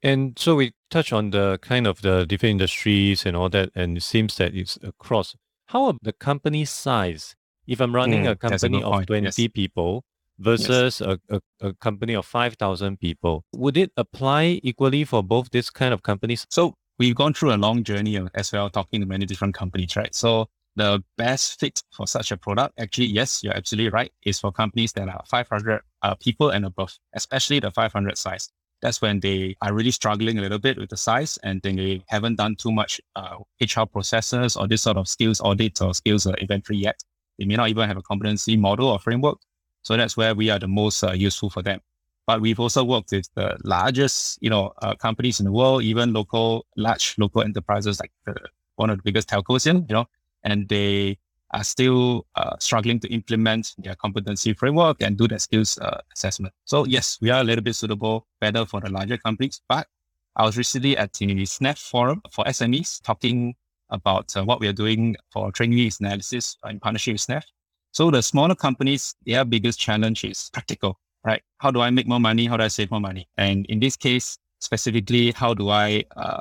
And 0.02 0.38
so 0.38 0.56
we 0.56 0.72
touch 0.90 1.12
on 1.12 1.30
the 1.30 1.58
kind 1.62 1.86
of 1.86 2.02
the 2.02 2.26
different 2.26 2.52
industries 2.52 3.26
and 3.26 3.36
all 3.36 3.48
that, 3.50 3.70
and 3.74 3.96
it 3.96 4.02
seems 4.02 4.36
that 4.36 4.54
it's 4.54 4.78
across. 4.82 5.34
How 5.66 5.88
about 5.88 6.02
the 6.02 6.12
company 6.12 6.64
size? 6.64 7.34
If 7.66 7.80
I'm 7.80 7.94
running 7.94 8.24
mm, 8.24 8.30
a 8.30 8.36
company 8.36 8.80
a 8.80 8.86
of 8.86 9.06
20 9.06 9.24
yes. 9.24 9.52
people 9.52 10.04
versus 10.38 11.00
yes. 11.00 11.18
a, 11.28 11.40
a, 11.60 11.68
a, 11.68 11.74
company 11.74 12.14
of 12.14 12.24
5,000 12.24 13.00
people, 13.00 13.44
would 13.52 13.76
it 13.76 13.90
apply 13.96 14.60
equally 14.62 15.04
for 15.04 15.24
both 15.24 15.50
this 15.50 15.68
kind 15.68 15.92
of 15.92 16.04
companies? 16.04 16.46
So 16.50 16.74
we've 16.98 17.16
gone 17.16 17.34
through 17.34 17.52
a 17.52 17.56
long 17.56 17.82
journey 17.82 18.20
as 18.34 18.52
well, 18.52 18.70
talking 18.70 19.00
to 19.00 19.06
many 19.06 19.26
different 19.26 19.54
companies, 19.54 19.96
right? 19.96 20.14
So 20.14 20.46
the 20.76 21.02
best 21.16 21.58
fit 21.58 21.82
for 21.90 22.06
such 22.06 22.30
a 22.30 22.36
product, 22.36 22.74
actually, 22.78 23.06
yes, 23.06 23.42
you're 23.42 23.56
absolutely 23.56 23.90
right, 23.90 24.12
is 24.24 24.38
for 24.38 24.52
companies 24.52 24.92
that 24.92 25.08
are 25.08 25.24
500 25.28 25.80
uh, 26.02 26.14
people 26.14 26.50
and 26.50 26.64
above, 26.64 26.96
especially 27.14 27.58
the 27.58 27.72
500 27.72 28.16
size 28.16 28.48
that's 28.86 29.02
when 29.02 29.18
they 29.18 29.56
are 29.62 29.74
really 29.74 29.90
struggling 29.90 30.38
a 30.38 30.40
little 30.40 30.60
bit 30.60 30.78
with 30.78 30.90
the 30.90 30.96
size 30.96 31.40
and 31.42 31.60
then 31.62 31.74
they 31.74 32.00
haven't 32.06 32.36
done 32.36 32.54
too 32.54 32.70
much 32.70 33.00
uh, 33.16 33.38
HR 33.60 33.82
processes 33.82 34.56
or 34.56 34.68
this 34.68 34.82
sort 34.82 34.96
of 34.96 35.08
skills 35.08 35.40
audit 35.40 35.82
or 35.82 35.92
skills 35.92 36.24
uh, 36.24 36.30
inventory 36.34 36.78
yet. 36.78 36.94
They 37.36 37.46
may 37.46 37.56
not 37.56 37.68
even 37.68 37.88
have 37.88 37.96
a 37.96 38.02
competency 38.02 38.56
model 38.56 38.86
or 38.86 39.00
framework. 39.00 39.38
So 39.82 39.96
that's 39.96 40.16
where 40.16 40.36
we 40.36 40.50
are 40.50 40.60
the 40.60 40.68
most 40.68 41.02
uh, 41.02 41.10
useful 41.14 41.50
for 41.50 41.62
them. 41.62 41.80
But 42.28 42.40
we've 42.40 42.60
also 42.60 42.84
worked 42.84 43.10
with 43.10 43.28
the 43.34 43.56
largest, 43.64 44.38
you 44.40 44.50
know, 44.50 44.72
uh, 44.80 44.94
companies 44.94 45.40
in 45.40 45.46
the 45.46 45.52
world, 45.52 45.82
even 45.82 46.12
local, 46.12 46.64
large 46.76 47.16
local 47.18 47.42
enterprises 47.42 47.98
like 47.98 48.12
the, 48.24 48.36
one 48.76 48.90
of 48.90 48.98
the 48.98 49.02
biggest 49.02 49.28
telcos, 49.28 49.66
in, 49.66 49.84
you 49.88 49.94
know, 49.94 50.06
and 50.44 50.68
they 50.68 51.18
are 51.52 51.64
still 51.64 52.26
uh, 52.34 52.56
struggling 52.58 52.98
to 53.00 53.08
implement 53.08 53.74
their 53.78 53.94
competency 53.94 54.52
framework 54.52 55.00
and 55.00 55.16
do 55.16 55.28
their 55.28 55.38
skills 55.38 55.78
uh, 55.78 56.00
assessment. 56.14 56.52
So 56.64 56.84
yes, 56.86 57.18
we 57.20 57.30
are 57.30 57.40
a 57.40 57.44
little 57.44 57.62
bit 57.62 57.76
suitable, 57.76 58.26
better 58.40 58.66
for 58.66 58.80
the 58.80 58.90
larger 58.90 59.16
companies. 59.16 59.60
But 59.68 59.86
I 60.34 60.44
was 60.44 60.56
recently 60.56 60.96
at 60.96 61.12
the 61.14 61.26
SNEF 61.26 61.78
forum 61.78 62.20
for 62.32 62.44
SMEs 62.44 63.02
talking 63.02 63.54
about 63.90 64.36
uh, 64.36 64.44
what 64.44 64.60
we 64.60 64.68
are 64.68 64.72
doing 64.72 65.16
for 65.32 65.52
training 65.52 65.76
needs 65.76 66.00
analysis 66.00 66.56
in 66.68 66.80
partnership 66.80 67.14
with 67.14 67.22
SNEF. 67.22 67.42
So 67.92 68.10
the 68.10 68.22
smaller 68.22 68.54
companies, 68.54 69.14
their 69.24 69.44
biggest 69.44 69.78
challenge 69.78 70.24
is 70.24 70.50
practical, 70.52 70.98
right? 71.24 71.42
How 71.58 71.70
do 71.70 71.80
I 71.80 71.90
make 71.90 72.06
more 72.06 72.20
money? 72.20 72.46
How 72.46 72.56
do 72.56 72.64
I 72.64 72.68
save 72.68 72.90
more 72.90 73.00
money? 73.00 73.28
And 73.38 73.64
in 73.66 73.80
this 73.80 73.96
case, 73.96 74.36
specifically, 74.60 75.30
how 75.30 75.54
do 75.54 75.70
I 75.70 76.04
uh, 76.16 76.40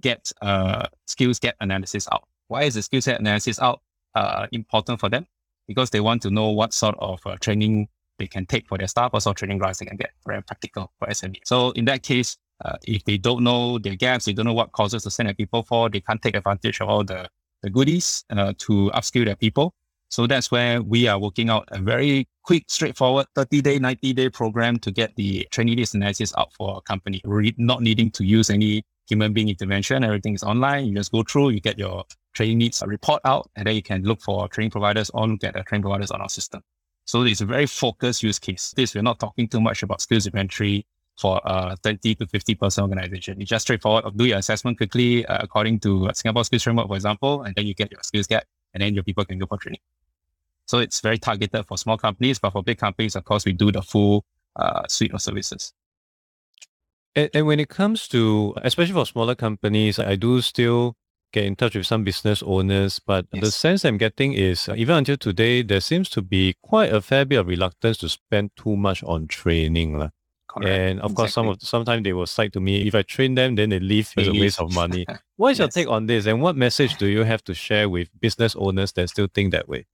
get 0.00 0.32
uh, 0.40 0.86
skills 1.06 1.38
gap 1.38 1.56
analysis 1.60 2.08
out? 2.12 2.26
Why 2.48 2.62
is 2.62 2.74
the 2.74 2.82
skill 2.82 3.02
set 3.02 3.20
analysis 3.20 3.60
out? 3.60 3.82
Uh, 4.14 4.46
important 4.52 5.00
for 5.00 5.08
them 5.08 5.26
because 5.66 5.90
they 5.90 6.00
want 6.00 6.22
to 6.22 6.30
know 6.30 6.50
what 6.50 6.72
sort 6.72 6.96
of 6.98 7.20
uh, 7.26 7.36
training 7.40 7.88
they 8.18 8.26
can 8.26 8.46
take 8.46 8.68
for 8.68 8.78
their 8.78 8.86
staff, 8.86 9.12
what 9.12 9.22
sort 9.22 9.34
of 9.34 9.38
training 9.38 9.58
grounds 9.58 9.78
they 9.78 9.86
can 9.86 9.96
get. 9.96 10.10
Very 10.26 10.42
practical 10.42 10.92
for 10.98 11.08
SME. 11.08 11.38
So 11.44 11.70
in 11.72 11.84
that 11.86 12.02
case, 12.02 12.36
uh, 12.64 12.76
if 12.86 13.04
they 13.04 13.18
don't 13.18 13.42
know 13.42 13.78
their 13.78 13.96
gaps, 13.96 14.26
they 14.26 14.32
don't 14.32 14.46
know 14.46 14.52
what 14.52 14.72
courses 14.72 15.02
to 15.02 15.10
send 15.10 15.28
their 15.28 15.34
people 15.34 15.62
for, 15.62 15.88
they 15.90 16.00
can't 16.00 16.22
take 16.22 16.36
advantage 16.36 16.80
of 16.80 16.88
all 16.88 17.02
the, 17.04 17.28
the 17.62 17.70
goodies 17.70 18.24
uh, 18.30 18.52
to 18.58 18.90
upskill 18.94 19.24
their 19.24 19.36
people. 19.36 19.74
So 20.14 20.28
that's 20.28 20.52
where 20.52 20.80
we 20.80 21.08
are 21.08 21.18
working 21.18 21.50
out 21.50 21.68
a 21.72 21.80
very 21.80 22.28
quick, 22.44 22.66
straightforward 22.68 23.26
30 23.34 23.62
day, 23.62 23.78
90 23.80 24.12
day 24.12 24.30
program 24.30 24.78
to 24.78 24.92
get 24.92 25.12
the 25.16 25.44
training 25.50 25.74
needs 25.74 25.92
analysis 25.92 26.32
out 26.38 26.52
for 26.52 26.78
a 26.78 26.80
company, 26.82 27.20
not 27.58 27.82
needing 27.82 28.12
to 28.12 28.24
use 28.24 28.48
any 28.48 28.84
human 29.08 29.32
being 29.32 29.48
intervention. 29.48 30.04
Everything 30.04 30.34
is 30.34 30.44
online. 30.44 30.86
You 30.86 30.94
just 30.94 31.10
go 31.10 31.24
through, 31.24 31.48
you 31.48 31.60
get 31.60 31.80
your 31.80 32.04
training 32.32 32.58
needs 32.58 32.80
report 32.86 33.22
out, 33.24 33.50
and 33.56 33.66
then 33.66 33.74
you 33.74 33.82
can 33.82 34.04
look 34.04 34.22
for 34.22 34.46
training 34.46 34.70
providers 34.70 35.10
or 35.14 35.26
look 35.26 35.42
at 35.42 35.54
the 35.54 35.64
training 35.64 35.82
providers 35.82 36.12
on 36.12 36.20
our 36.20 36.28
system. 36.28 36.62
So 37.06 37.22
it's 37.22 37.40
a 37.40 37.46
very 37.46 37.66
focused 37.66 38.22
use 38.22 38.38
case. 38.38 38.72
This, 38.76 38.94
we're 38.94 39.02
not 39.02 39.18
talking 39.18 39.48
too 39.48 39.60
much 39.60 39.82
about 39.82 40.00
skills 40.00 40.26
inventory 40.26 40.86
for 41.18 41.40
a 41.44 41.76
30 41.78 42.14
to 42.14 42.26
50 42.28 42.54
person 42.54 42.82
organization. 42.82 43.40
It's 43.40 43.50
just 43.50 43.62
straightforward. 43.62 44.16
Do 44.16 44.26
your 44.26 44.38
assessment 44.38 44.76
quickly 44.76 45.26
uh, 45.26 45.38
according 45.40 45.80
to 45.80 46.08
Singapore 46.14 46.44
Skills 46.44 46.62
Framework, 46.62 46.86
for 46.86 46.94
example, 46.94 47.42
and 47.42 47.52
then 47.56 47.66
you 47.66 47.74
get 47.74 47.90
your 47.90 48.00
skills 48.04 48.28
gap, 48.28 48.44
and 48.74 48.80
then 48.80 48.94
your 48.94 49.02
people 49.02 49.24
can 49.24 49.40
go 49.40 49.46
for 49.46 49.58
training. 49.58 49.80
So 50.66 50.78
it's 50.78 51.00
very 51.00 51.18
targeted 51.18 51.66
for 51.66 51.76
small 51.76 51.98
companies, 51.98 52.38
but 52.38 52.50
for 52.50 52.62
big 52.62 52.78
companies, 52.78 53.16
of 53.16 53.24
course, 53.24 53.44
we 53.44 53.52
do 53.52 53.70
the 53.70 53.82
full 53.82 54.24
uh, 54.56 54.82
suite 54.88 55.12
of 55.12 55.20
services. 55.20 55.72
And, 57.14 57.30
and 57.34 57.46
when 57.46 57.60
it 57.60 57.68
comes 57.68 58.08
to, 58.08 58.54
especially 58.62 58.94
for 58.94 59.06
smaller 59.06 59.34
companies, 59.34 59.98
I 59.98 60.16
do 60.16 60.40
still 60.40 60.96
get 61.32 61.44
in 61.44 61.56
touch 61.56 61.74
with 61.74 61.86
some 61.86 62.04
business 62.04 62.42
owners, 62.42 63.00
but 63.00 63.26
yes. 63.32 63.44
the 63.44 63.50
sense 63.50 63.84
I'm 63.84 63.98
getting 63.98 64.32
is 64.32 64.68
uh, 64.68 64.74
even 64.76 64.96
until 64.96 65.16
today, 65.16 65.62
there 65.62 65.80
seems 65.80 66.08
to 66.10 66.22
be 66.22 66.54
quite 66.62 66.92
a 66.92 67.00
fair 67.00 67.24
bit 67.24 67.36
of 67.36 67.48
reluctance 67.48 67.98
to 67.98 68.08
spend 68.08 68.52
too 68.56 68.76
much 68.76 69.02
on 69.02 69.26
training. 69.26 69.98
La. 69.98 70.10
And 70.62 71.00
of 71.00 71.10
exactly. 71.10 71.14
course, 71.14 71.34
some 71.34 71.48
of 71.48 71.60
sometimes 71.60 72.04
they 72.04 72.12
will 72.12 72.26
cite 72.26 72.52
to 72.52 72.60
me, 72.60 72.86
if 72.86 72.94
I 72.94 73.02
train 73.02 73.34
them, 73.34 73.56
then 73.56 73.70
they 73.70 73.80
leave. 73.80 74.12
It's 74.16 74.28
a 74.28 74.32
waste 74.32 74.60
of 74.60 74.72
money. 74.72 75.04
What 75.36 75.50
is 75.50 75.58
yes. 75.58 75.64
your 75.64 75.68
take 75.84 75.92
on 75.92 76.06
this? 76.06 76.26
And 76.26 76.40
what 76.40 76.54
message 76.54 76.94
do 76.94 77.06
you 77.06 77.24
have 77.24 77.42
to 77.44 77.54
share 77.54 77.88
with 77.88 78.08
business 78.20 78.54
owners 78.54 78.92
that 78.92 79.08
still 79.08 79.26
think 79.26 79.50
that 79.50 79.68
way? 79.68 79.86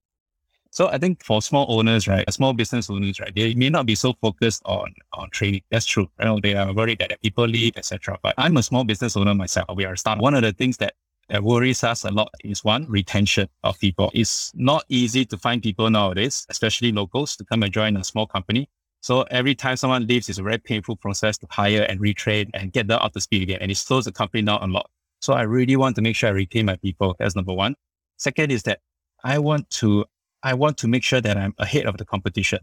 So 0.72 0.88
I 0.88 0.98
think 0.98 1.24
for 1.24 1.42
small 1.42 1.66
owners, 1.68 2.06
right, 2.06 2.24
uh, 2.26 2.30
small 2.30 2.52
business 2.52 2.88
owners, 2.88 3.18
right, 3.18 3.34
they 3.34 3.54
may 3.54 3.70
not 3.70 3.86
be 3.86 3.96
so 3.96 4.12
focused 4.20 4.62
on 4.64 4.94
on 5.12 5.28
training. 5.30 5.62
That's 5.70 5.84
true. 5.84 6.08
You 6.20 6.24
know, 6.26 6.40
they 6.40 6.54
are 6.54 6.72
worried 6.72 7.00
that 7.00 7.20
people 7.22 7.46
leave, 7.46 7.76
etc. 7.76 8.18
But 8.22 8.34
I'm 8.38 8.56
a 8.56 8.62
small 8.62 8.84
business 8.84 9.16
owner 9.16 9.34
myself. 9.34 9.68
We 9.74 9.84
are 9.84 9.94
a. 9.94 10.16
One 10.18 10.34
of 10.34 10.42
the 10.42 10.52
things 10.52 10.76
that 10.78 10.94
that 11.28 11.42
worries 11.44 11.84
us 11.84 12.04
a 12.04 12.10
lot 12.10 12.32
is 12.44 12.64
one 12.64 12.86
retention 12.88 13.48
of 13.62 13.78
people. 13.78 14.10
It's 14.14 14.52
not 14.54 14.84
easy 14.88 15.24
to 15.26 15.36
find 15.38 15.62
people 15.62 15.88
nowadays, 15.88 16.46
especially 16.50 16.92
locals, 16.92 17.36
to 17.36 17.44
come 17.44 17.62
and 17.62 17.72
join 17.72 17.96
a 17.96 18.04
small 18.04 18.26
company. 18.26 18.68
So 19.00 19.22
every 19.30 19.54
time 19.54 19.76
someone 19.76 20.06
leaves, 20.06 20.28
it's 20.28 20.38
a 20.38 20.42
very 20.42 20.58
painful 20.58 20.96
process 20.96 21.38
to 21.38 21.46
hire 21.48 21.82
and 21.82 22.00
retrain 22.00 22.50
and 22.52 22.72
get 22.72 22.88
them 22.88 22.98
up 23.00 23.12
to 23.14 23.20
speed 23.20 23.42
again. 23.42 23.58
And 23.60 23.70
it 23.70 23.76
slows 23.76 24.04
the 24.04 24.12
company 24.12 24.42
down 24.42 24.62
a 24.62 24.66
lot. 24.66 24.90
So 25.20 25.32
I 25.32 25.42
really 25.42 25.76
want 25.76 25.96
to 25.96 26.02
make 26.02 26.16
sure 26.16 26.28
I 26.28 26.32
retain 26.32 26.66
my 26.66 26.76
people. 26.76 27.16
That's 27.18 27.36
number 27.36 27.52
one. 27.52 27.76
Second 28.18 28.50
is 28.50 28.64
that 28.64 28.80
I 29.24 29.38
want 29.38 29.70
to 29.70 30.04
I 30.42 30.54
want 30.54 30.78
to 30.78 30.88
make 30.88 31.02
sure 31.02 31.20
that 31.20 31.36
I'm 31.36 31.54
ahead 31.58 31.86
of 31.86 31.96
the 31.98 32.04
competition. 32.04 32.60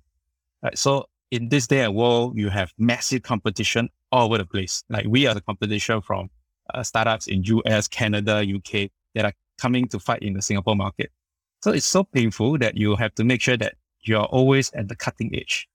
Right? 0.63 0.77
So 0.77 1.07
in 1.31 1.49
this 1.49 1.67
day 1.67 1.81
and 1.81 1.95
world, 1.95 2.37
you 2.37 2.49
have 2.49 2.73
massive 2.77 3.23
competition 3.23 3.89
all 4.11 4.25
over 4.25 4.37
the 4.37 4.45
place. 4.45 4.83
Like 4.89 5.05
we 5.07 5.27
are 5.27 5.33
the 5.33 5.41
competition 5.41 6.01
from 6.01 6.29
uh, 6.73 6.83
startups 6.83 7.27
in 7.27 7.43
US, 7.43 7.87
Canada, 7.87 8.43
UK 8.43 8.89
that 9.15 9.25
are 9.25 9.33
coming 9.57 9.87
to 9.89 9.99
fight 9.99 10.21
in 10.21 10.33
the 10.33 10.41
Singapore 10.41 10.75
market. 10.75 11.11
So 11.61 11.71
it's 11.71 11.85
so 11.85 12.03
painful 12.03 12.57
that 12.59 12.77
you 12.77 12.95
have 12.95 13.13
to 13.15 13.23
make 13.23 13.41
sure 13.41 13.57
that 13.57 13.75
you're 14.01 14.25
always 14.25 14.71
at 14.73 14.87
the 14.87 14.95
cutting 14.95 15.35
edge 15.35 15.67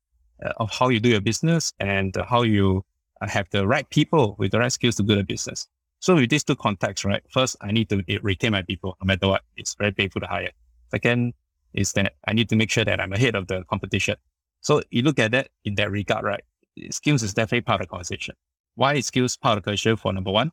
uh, 0.45 0.53
of 0.57 0.71
how 0.71 0.89
you 0.89 1.01
do 1.01 1.09
your 1.09 1.21
business 1.21 1.73
and 1.81 2.17
uh, 2.17 2.25
how 2.25 2.43
you 2.43 2.85
uh, 3.21 3.29
have 3.29 3.47
the 3.51 3.67
right 3.67 3.89
people 3.91 4.37
with 4.39 4.53
the 4.53 4.59
right 4.59 4.73
skills 4.73 4.97
to 4.97 5.03
do 5.03 5.17
the 5.17 5.25
business. 5.25 5.67
So 6.01 6.15
with 6.17 6.31
these 6.31 6.45
two 6.45 6.57
contexts, 6.57 7.05
right? 7.05 7.23
First, 7.31 7.57
I 7.61 7.71
need 7.71 7.89
to 7.91 8.03
retain 8.23 8.53
my 8.53 8.63
people 8.63 8.97
no 9.01 9.07
matter 9.07 9.29
what. 9.29 9.43
It's 9.57 9.75
very 9.75 9.93
painful 9.93 10.21
to 10.23 10.27
hire. 10.27 10.51
Second, 10.91 11.35
is 11.75 11.93
that 11.93 12.15
I 12.27 12.33
need 12.33 12.49
to 12.51 12.57
make 12.57 12.71
sure 12.71 12.85
that 12.85 13.01
I'm 13.01 13.13
ahead 13.13 13.35
of 13.35 13.47
the 13.47 13.65
competition. 13.65 14.17
So 14.61 14.83
you 14.91 15.03
look 15.03 15.19
at 15.19 15.33
that 15.33 15.49
in 15.65 15.75
that 15.77 15.91
regard, 15.91 16.25
right? 16.25 16.43
Skills 16.91 17.23
is 17.23 17.35
definitely 17.35 17.63
part 17.63 17.81
of 17.81 17.87
the 17.87 17.91
conversation. 17.91 18.35
Why 18.75 18.95
is 18.95 19.07
skills 19.07 19.37
part 19.37 19.59
of 19.59 19.63
the 19.63 19.67
conversation 19.67 19.97
for 19.97 20.13
number 20.13 20.31
one? 20.31 20.53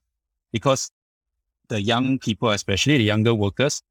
Because 0.52 0.92
the 1.70 1.82
young 1.82 2.20
people, 2.20 2.50
especially 2.50 2.98
the 2.98 3.04
younger 3.04 3.34
workers, 3.34 3.82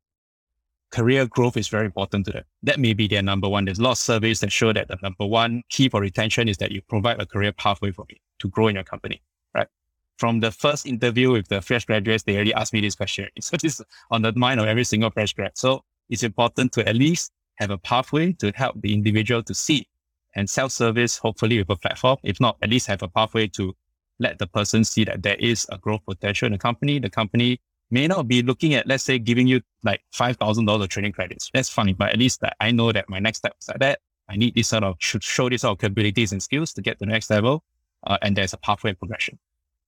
career 0.90 1.26
growth 1.26 1.56
is 1.56 1.68
very 1.68 1.87
important 1.87 2.26
to 2.26 2.32
them. 2.32 2.44
That 2.62 2.80
may 2.80 2.94
be 2.94 3.08
their 3.08 3.23
number 3.23 3.49
one. 3.49 3.64
There's 3.64 3.78
a 3.78 3.82
lot 3.82 3.92
of 3.92 3.99
surveys 3.99 4.40
that 4.40 4.52
show 4.52 4.73
that 4.73 4.88
the 4.88 4.99
number 5.02 5.26
one 5.26 5.62
key 5.68 5.88
for 5.88 6.00
retention 6.00 6.49
is 6.49 6.56
that 6.58 6.73
you 6.73 6.82
provide 6.82 7.20
a 7.20 7.26
career 7.26 7.52
pathway 7.52 7.92
for 7.92 8.04
me 8.08 8.20
to 8.40 8.49
grow 8.49 8.68
in 8.68 8.75
your 8.75 8.85
company, 8.85 9.23
right? 9.54 9.68
From 10.16 10.40
the 10.40 10.50
first 10.50 10.87
interview 10.87 11.32
with 11.32 11.49
the 11.49 11.61
fresh 11.61 11.85
graduates, 11.85 12.25
they 12.25 12.35
already 12.35 12.54
asked 12.54 12.73
me 12.73 12.80
this 12.80 12.94
question. 12.94 13.28
So 13.40 13.56
this 13.56 13.80
is 13.80 13.87
on 14.11 14.23
the 14.23 14.32
mind 14.32 14.61
of 14.61 14.66
every 14.66 14.85
single 14.85 15.11
fresh 15.11 15.32
grad. 15.35 15.52
So 15.56 15.85
it's 16.09 16.23
important 16.23 16.73
to 16.73 16.88
at 16.88 16.97
least 16.97 17.33
have 17.57 17.71
a 17.71 17.79
pathway 17.79 18.33
to 18.35 18.53
help 18.53 18.81
the 18.81 18.95
individual 18.95 19.43
to 19.43 19.55
see 19.55 19.87
and 20.35 20.49
self-service, 20.49 21.19
hopefully 21.19 21.59
with 21.59 21.71
a 21.71 21.77
platform. 21.77 22.17
If 22.23 22.41
not, 22.41 22.57
at 22.62 22.71
least 22.71 22.87
have 22.87 23.03
a 23.03 23.09
pathway 23.09 23.49
to 23.49 23.75
let 24.19 24.38
the 24.38 24.47
person 24.47 24.85
see 24.85 25.05
that 25.05 25.23
there 25.23 25.37
is 25.37 25.67
a 25.71 25.79
growth 25.79 26.05
potential 26.07 26.47
in 26.47 26.53
the 26.53 26.59
company. 26.59 26.99
The 26.99 27.11
company 27.11 27.61
may 27.91 28.07
not 28.07 28.29
be 28.29 28.43
looking 28.43 28.75
at, 28.75 28.87
let's 28.87 29.05
say, 29.05 29.19
giving 29.19 29.47
you 29.47 29.61
like 29.83 30.03
$5,000 30.15 30.88
training 30.88 31.12
credits. 31.12 31.50
That's 31.53 31.69
fine. 31.69 31.95
But 31.95 32.11
at 32.11 32.19
least 32.19 32.41
that 32.41 32.57
I 32.61 32.71
know 32.71 32.93
that 32.93 33.09
my 33.09 33.19
next 33.19 33.38
step 33.38 33.55
is 33.61 33.69
like 33.69 33.79
that. 33.79 34.00
I 34.29 34.37
need 34.37 34.55
this 34.55 34.69
sort 34.69 34.85
of, 34.85 34.97
should 34.99 35.25
show 35.25 35.49
this 35.49 35.62
sort 35.62 35.73
of 35.73 35.81
capabilities 35.81 36.33
and 36.33 36.43
skills 36.43 36.73
to 36.75 36.83
get 36.83 36.99
to 36.99 37.07
the 37.07 37.12
next 37.12 37.31
level. 37.31 37.65
Uh, 38.07 38.19
and 38.23 38.37
there's 38.37 38.53
a 38.53 38.59
pathway 38.59 38.93
progression. 38.93 39.38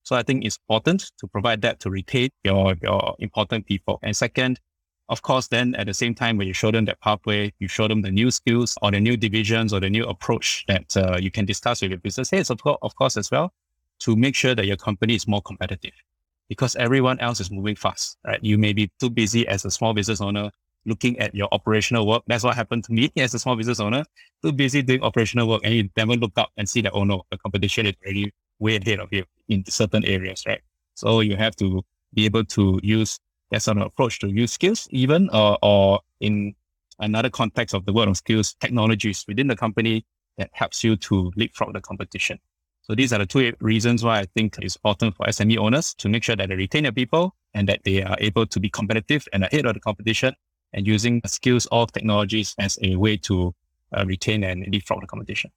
So 0.02 0.16
I 0.16 0.22
think 0.22 0.44
it's 0.44 0.56
important 0.56 1.12
to 1.18 1.26
provide 1.26 1.60
that 1.62 1.78
to 1.80 1.90
retain 1.90 2.30
your, 2.42 2.74
your 2.80 3.14
important 3.18 3.66
people. 3.66 3.98
And 4.02 4.16
second, 4.16 4.58
of 5.10 5.22
course, 5.22 5.48
then 5.48 5.74
at 5.74 5.86
the 5.86 5.94
same 5.94 6.14
time, 6.14 6.36
when 6.36 6.46
you 6.46 6.54
show 6.54 6.70
them 6.70 6.84
that 6.84 7.00
pathway, 7.00 7.52
you 7.58 7.66
show 7.66 7.88
them 7.88 8.00
the 8.00 8.12
new 8.12 8.30
skills 8.30 8.78
or 8.80 8.92
the 8.92 9.00
new 9.00 9.16
divisions 9.16 9.72
or 9.72 9.80
the 9.80 9.90
new 9.90 10.04
approach 10.04 10.64
that 10.68 10.96
uh, 10.96 11.18
you 11.20 11.32
can 11.32 11.44
discuss 11.44 11.82
with 11.82 11.90
your 11.90 11.98
business 11.98 12.30
heads, 12.30 12.48
of, 12.48 12.60
of 12.64 12.94
course, 12.94 13.16
as 13.16 13.28
well, 13.28 13.52
to 13.98 14.14
make 14.14 14.36
sure 14.36 14.54
that 14.54 14.66
your 14.66 14.76
company 14.76 15.16
is 15.16 15.26
more 15.26 15.42
competitive 15.42 15.92
because 16.48 16.76
everyone 16.76 17.18
else 17.18 17.40
is 17.40 17.50
moving 17.50 17.74
fast, 17.74 18.18
right? 18.24 18.38
You 18.42 18.56
may 18.56 18.72
be 18.72 18.88
too 19.00 19.10
busy 19.10 19.46
as 19.48 19.64
a 19.64 19.70
small 19.70 19.94
business 19.94 20.20
owner 20.20 20.52
looking 20.86 21.18
at 21.18 21.34
your 21.34 21.48
operational 21.50 22.06
work. 22.06 22.22
That's 22.28 22.44
what 22.44 22.54
happened 22.54 22.84
to 22.84 22.92
me 22.92 23.10
as 23.16 23.34
a 23.34 23.40
small 23.40 23.56
business 23.56 23.80
owner, 23.80 24.04
too 24.42 24.52
busy 24.52 24.80
doing 24.80 25.02
operational 25.02 25.48
work 25.48 25.62
and 25.64 25.74
you 25.74 25.90
never 25.96 26.14
look 26.14 26.32
up 26.36 26.50
and 26.56 26.68
see 26.68 26.82
that, 26.82 26.92
oh 26.92 27.02
no, 27.02 27.24
the 27.32 27.38
competition 27.38 27.86
is 27.86 27.94
already 28.04 28.32
way 28.60 28.76
ahead 28.76 29.00
of 29.00 29.12
you 29.12 29.24
in 29.48 29.64
certain 29.66 30.04
areas, 30.04 30.44
right? 30.46 30.60
So 30.94 31.18
you 31.18 31.36
have 31.36 31.56
to 31.56 31.82
be 32.14 32.26
able 32.26 32.44
to 32.44 32.78
use 32.82 33.18
that 33.50 33.66
an 33.68 33.82
approach 33.82 34.18
to 34.20 34.28
use 34.28 34.52
skills, 34.52 34.88
even 34.90 35.28
or, 35.30 35.58
or 35.62 36.00
in 36.20 36.54
another 36.98 37.30
context 37.30 37.74
of 37.74 37.84
the 37.84 37.92
world 37.92 38.08
of 38.08 38.16
skills, 38.16 38.54
technologies 38.60 39.24
within 39.26 39.48
the 39.48 39.56
company 39.56 40.04
that 40.38 40.50
helps 40.52 40.84
you 40.84 40.96
to 40.96 41.32
leapfrog 41.36 41.72
the 41.72 41.80
competition. 41.80 42.38
So 42.82 42.94
these 42.94 43.12
are 43.12 43.18
the 43.18 43.26
two 43.26 43.52
reasons 43.60 44.02
why 44.02 44.20
I 44.20 44.26
think 44.34 44.56
it's 44.58 44.76
important 44.76 45.16
for 45.16 45.26
SME 45.26 45.58
owners 45.58 45.94
to 45.94 46.08
make 46.08 46.24
sure 46.24 46.36
that 46.36 46.48
they 46.48 46.54
retain 46.54 46.84
their 46.84 46.92
people 46.92 47.36
and 47.54 47.68
that 47.68 47.80
they 47.84 48.02
are 48.02 48.16
able 48.18 48.46
to 48.46 48.60
be 48.60 48.68
competitive 48.68 49.26
and 49.32 49.44
ahead 49.44 49.66
of 49.66 49.74
the 49.74 49.80
competition 49.80 50.34
and 50.72 50.86
using 50.86 51.20
skills 51.26 51.66
or 51.70 51.86
technologies 51.86 52.54
as 52.58 52.78
a 52.82 52.96
way 52.96 53.16
to 53.16 53.54
uh, 53.96 54.04
retain 54.06 54.44
and 54.44 54.66
leapfrog 54.72 55.02
the 55.02 55.06
competition. 55.06 55.50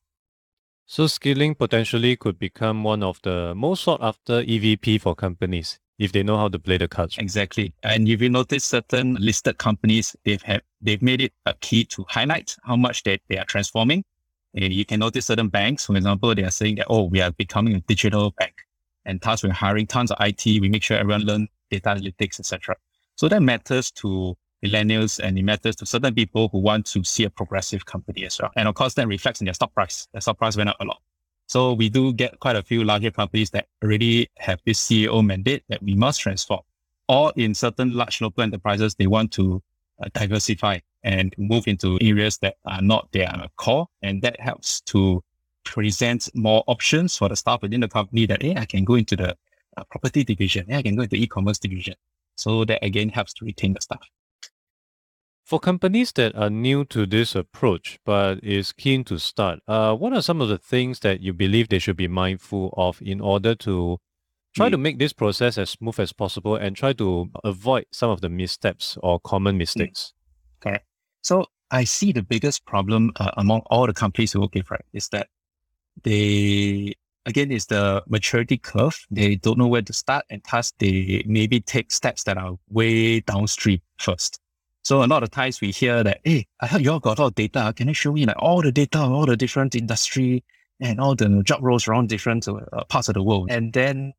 So 0.85 1.07
skilling 1.07 1.55
potentially 1.55 2.15
could 2.17 2.37
become 2.37 2.83
one 2.83 3.03
of 3.03 3.19
the 3.23 3.55
most 3.55 3.83
sought 3.83 4.03
after 4.03 4.43
EVP 4.43 4.99
for 5.01 5.15
companies 5.15 5.79
if 5.99 6.11
they 6.11 6.23
know 6.23 6.37
how 6.37 6.47
to 6.47 6.59
play 6.59 6.77
the 6.77 6.87
cards. 6.87 7.17
Exactly. 7.17 7.73
And 7.83 8.07
if 8.07 8.21
you 8.21 8.29
notice 8.29 8.63
certain 8.63 9.15
listed 9.15 9.57
companies, 9.57 10.15
they've 10.25 10.41
have 10.43 10.61
they've 10.81 11.01
made 11.01 11.21
it 11.21 11.33
a 11.45 11.53
key 11.55 11.85
to 11.85 12.05
highlight 12.09 12.55
how 12.63 12.75
much 12.75 13.03
they, 13.03 13.19
they 13.29 13.37
are 13.37 13.45
transforming. 13.45 14.03
And 14.55 14.71
you 14.73 14.85
can 14.85 14.99
notice 14.99 15.25
certain 15.25 15.49
banks, 15.49 15.85
for 15.85 15.95
example, 15.95 16.35
they 16.35 16.43
are 16.43 16.51
saying 16.51 16.75
that, 16.75 16.87
oh, 16.89 17.03
we 17.03 17.21
are 17.21 17.31
becoming 17.31 17.75
a 17.75 17.79
digital 17.81 18.31
bank. 18.37 18.53
And 19.05 19.19
thus 19.19 19.43
we're 19.43 19.51
hiring 19.51 19.87
tons 19.87 20.11
of 20.11 20.17
IT. 20.19 20.45
We 20.45 20.69
make 20.69 20.83
sure 20.83 20.97
everyone 20.97 21.21
learn 21.21 21.47
data 21.71 21.89
analytics, 21.89 22.39
etc. 22.39 22.75
So 23.15 23.27
that 23.29 23.41
matters 23.41 23.91
to 23.91 24.35
millennials 24.63 25.19
and 25.19 25.37
it 25.37 25.43
matters 25.43 25.75
to 25.77 25.85
certain 25.85 26.13
people 26.13 26.49
who 26.51 26.59
want 26.59 26.85
to 26.85 27.03
see 27.03 27.23
a 27.25 27.29
progressive 27.29 27.85
company 27.85 28.25
as 28.25 28.39
well. 28.39 28.51
And 28.55 28.67
of 28.67 28.75
course, 28.75 28.93
that 28.93 29.07
reflects 29.07 29.41
in 29.41 29.45
their 29.45 29.53
stock 29.53 29.73
price. 29.73 30.07
Their 30.13 30.21
stock 30.21 30.37
price 30.37 30.55
went 30.55 30.69
up 30.69 30.77
a 30.79 30.85
lot. 30.85 31.01
So 31.47 31.73
we 31.73 31.89
do 31.89 32.13
get 32.13 32.39
quite 32.39 32.55
a 32.55 32.63
few 32.63 32.83
larger 32.83 33.11
companies 33.11 33.49
that 33.51 33.67
already 33.83 34.29
have 34.37 34.59
this 34.65 34.83
CEO 34.85 35.25
mandate 35.25 35.63
that 35.69 35.83
we 35.83 35.93
must 35.93 36.21
transform. 36.21 36.61
Or 37.09 37.33
in 37.35 37.53
certain 37.53 37.93
large 37.93 38.21
local 38.21 38.43
enterprises, 38.43 38.95
they 38.95 39.07
want 39.07 39.31
to 39.33 39.61
uh, 40.01 40.09
diversify 40.13 40.79
and 41.03 41.35
move 41.37 41.67
into 41.67 41.99
areas 42.01 42.37
that 42.39 42.55
are 42.65 42.81
not 42.81 43.11
their 43.11 43.31
core. 43.57 43.87
And 44.01 44.21
that 44.21 44.39
helps 44.39 44.81
to 44.81 45.23
present 45.63 46.29
more 46.33 46.63
options 46.67 47.17
for 47.17 47.29
the 47.29 47.35
staff 47.35 47.61
within 47.61 47.81
the 47.81 47.87
company 47.87 48.25
that, 48.25 48.41
hey, 48.41 48.55
I 48.55 48.65
can 48.65 48.83
go 48.83 48.95
into 48.95 49.15
the 49.15 49.35
uh, 49.77 49.83
property 49.89 50.23
division. 50.23 50.65
Hey, 50.67 50.77
I 50.77 50.81
can 50.81 50.95
go 50.95 51.03
into 51.03 51.15
e-commerce 51.15 51.59
division. 51.59 51.95
So 52.35 52.65
that 52.65 52.83
again 52.83 53.09
helps 53.09 53.33
to 53.35 53.45
retain 53.45 53.73
the 53.73 53.81
staff. 53.81 54.01
For 55.43 55.59
companies 55.59 56.13
that 56.13 56.35
are 56.35 56.49
new 56.49 56.85
to 56.85 57.05
this 57.05 57.35
approach 57.35 57.99
but 58.05 58.41
is 58.43 58.71
keen 58.71 59.03
to 59.05 59.19
start, 59.19 59.59
uh, 59.67 59.93
what 59.93 60.13
are 60.13 60.21
some 60.21 60.39
of 60.39 60.47
the 60.47 60.57
things 60.57 61.01
that 61.01 61.19
you 61.19 61.33
believe 61.33 61.67
they 61.67 61.79
should 61.79 61.97
be 61.97 62.07
mindful 62.07 62.73
of 62.77 63.01
in 63.01 63.19
order 63.19 63.53
to 63.55 63.99
try 64.55 64.69
to 64.69 64.77
make 64.77 64.99
this 64.99 65.11
process 65.11 65.57
as 65.57 65.71
smooth 65.71 65.99
as 65.99 66.13
possible 66.13 66.55
and 66.55 66.77
try 66.77 66.93
to 66.93 67.29
avoid 67.43 67.85
some 67.91 68.09
of 68.09 68.21
the 68.21 68.29
missteps 68.29 68.97
or 69.03 69.19
common 69.19 69.57
mistakes? 69.57 70.13
Correct. 70.61 70.85
So 71.23 71.47
I 71.71 71.83
see 71.83 72.13
the 72.13 72.23
biggest 72.23 72.65
problem 72.65 73.11
uh, 73.17 73.31
among 73.35 73.61
all 73.65 73.85
the 73.85 73.93
companies 73.93 74.31
who 74.31 74.41
work 74.41 74.55
with, 74.55 74.71
right, 74.71 74.85
is 74.93 75.09
that 75.09 75.27
they, 76.03 76.93
again, 77.25 77.51
is 77.51 77.65
the 77.65 78.01
maturity 78.07 78.57
curve. 78.57 79.05
They 79.11 79.35
don't 79.35 79.57
know 79.57 79.67
where 79.67 79.81
to 79.81 79.93
start 79.93 80.23
and 80.29 80.41
thus 80.49 80.71
they 80.79 81.23
maybe 81.25 81.59
take 81.59 81.91
steps 81.91 82.23
that 82.23 82.37
are 82.37 82.57
way 82.69 83.19
downstream 83.19 83.81
first. 83.97 84.39
So 84.83 85.03
a 85.03 85.07
lot 85.07 85.23
of 85.23 85.31
times 85.31 85.61
we 85.61 85.71
hear 85.71 86.03
that, 86.03 86.19
hey, 86.25 86.45
I 86.59 86.67
heard 86.67 86.81
you 86.81 86.91
all 86.91 86.99
got 86.99 87.17
a 87.17 87.21
lot 87.21 87.27
of 87.27 87.35
data. 87.35 87.73
Can 87.75 87.87
you 87.87 87.93
show 87.93 88.11
me 88.11 88.25
like 88.25 88.35
all 88.37 88.61
the 88.61 88.71
data, 88.71 88.99
all 88.99 89.25
the 89.25 89.37
different 89.37 89.75
industry 89.75 90.43
and 90.81 90.99
all 90.99 91.15
the 91.15 91.41
job 91.43 91.63
roles 91.63 91.87
around 91.87 92.09
different 92.09 92.47
uh, 92.47 92.83
parts 92.89 93.07
of 93.07 93.13
the 93.13 93.23
world? 93.23 93.49
And 93.49 93.71
then 93.71 94.13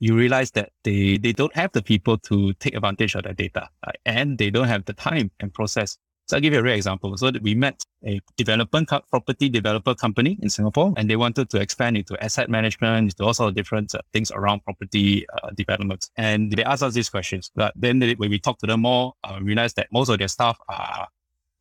you 0.00 0.16
realize 0.16 0.50
that 0.52 0.72
they, 0.82 1.18
they 1.18 1.32
don't 1.32 1.54
have 1.54 1.70
the 1.72 1.82
people 1.82 2.18
to 2.18 2.52
take 2.54 2.74
advantage 2.74 3.14
of 3.14 3.22
that 3.24 3.36
data 3.36 3.68
uh, 3.86 3.92
and 4.04 4.38
they 4.38 4.50
don't 4.50 4.66
have 4.66 4.86
the 4.86 4.92
time 4.92 5.30
and 5.38 5.54
process 5.54 5.98
so 6.30 6.36
I'll 6.36 6.40
give 6.40 6.52
you 6.52 6.60
a 6.60 6.62
real 6.62 6.76
example. 6.76 7.16
So 7.16 7.32
we 7.42 7.56
met 7.56 7.84
a 8.06 8.20
development 8.36 8.88
co- 8.88 9.02
property 9.10 9.48
developer 9.48 9.96
company 9.96 10.38
in 10.40 10.48
Singapore, 10.48 10.94
and 10.96 11.10
they 11.10 11.16
wanted 11.16 11.50
to 11.50 11.60
expand 11.60 11.96
into 11.96 12.16
asset 12.22 12.48
management, 12.48 13.10
into 13.10 13.24
all 13.24 13.34
sorts 13.34 13.48
of 13.48 13.54
different 13.56 13.92
uh, 13.96 13.98
things 14.12 14.30
around 14.30 14.64
property 14.64 15.26
uh, 15.42 15.50
development. 15.56 16.08
And 16.16 16.52
they 16.52 16.62
asked 16.62 16.84
us 16.84 16.94
these 16.94 17.10
questions. 17.10 17.50
But 17.56 17.72
then 17.74 17.98
they, 17.98 18.14
when 18.14 18.30
we 18.30 18.38
talked 18.38 18.60
to 18.60 18.68
them 18.68 18.82
more, 18.82 19.14
uh, 19.24 19.38
we 19.40 19.46
realized 19.46 19.74
that 19.76 19.88
most 19.92 20.08
of 20.08 20.18
their 20.18 20.28
staff 20.28 20.56
are 20.68 21.08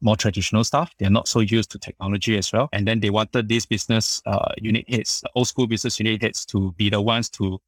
more 0.02 0.16
traditional 0.16 0.64
staff. 0.64 0.94
They're 1.00 1.10
not 1.10 1.28
so 1.28 1.40
used 1.40 1.72
to 1.72 1.80
technology 1.80 2.38
as 2.38 2.54
well. 2.54 2.70
And 2.72 2.88
then 2.88 3.00
they 3.00 3.10
wanted 3.10 3.48
these 3.48 3.66
business 3.66 4.22
uh, 4.28 4.54
unit 4.58 4.88
heads, 4.88 5.24
old 5.34 5.48
school 5.48 5.66
business 5.66 6.00
unit 6.00 6.22
heads, 6.22 6.46
to 6.46 6.74
be 6.74 6.92
the 6.92 7.02
ones 7.02 7.28
to 7.32 7.60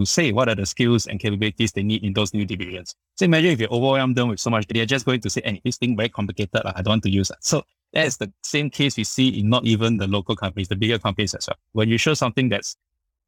to 0.00 0.06
say 0.06 0.32
what 0.32 0.48
are 0.48 0.54
the 0.54 0.66
skills 0.66 1.06
and 1.06 1.20
capabilities 1.20 1.72
they 1.72 1.82
need 1.82 2.02
in 2.02 2.14
those 2.14 2.32
new 2.32 2.46
divisions. 2.46 2.94
So 3.16 3.26
imagine 3.26 3.50
if 3.50 3.60
you 3.60 3.68
overwhelm 3.70 4.14
them 4.14 4.28
with 4.28 4.40
so 4.40 4.50
much, 4.50 4.66
they're 4.66 4.86
just 4.86 5.04
going 5.04 5.20
to 5.20 5.30
say, 5.30 5.42
hey, 5.44 5.60
this 5.64 5.76
thing 5.76 5.96
very 5.96 6.08
complicated. 6.08 6.62
I 6.64 6.82
don't 6.82 6.92
want 6.92 7.02
to 7.04 7.10
use 7.10 7.28
that. 7.28 7.44
So 7.44 7.62
that's 7.92 8.16
the 8.16 8.32
same 8.42 8.70
case 8.70 8.96
we 8.96 9.04
see 9.04 9.28
in 9.40 9.50
not 9.50 9.66
even 9.66 9.98
the 9.98 10.06
local 10.06 10.36
companies, 10.36 10.68
the 10.68 10.76
bigger 10.76 10.98
companies 10.98 11.34
as 11.34 11.46
well. 11.46 11.56
When 11.72 11.88
you 11.88 11.98
show 11.98 12.14
something 12.14 12.48
that's 12.48 12.76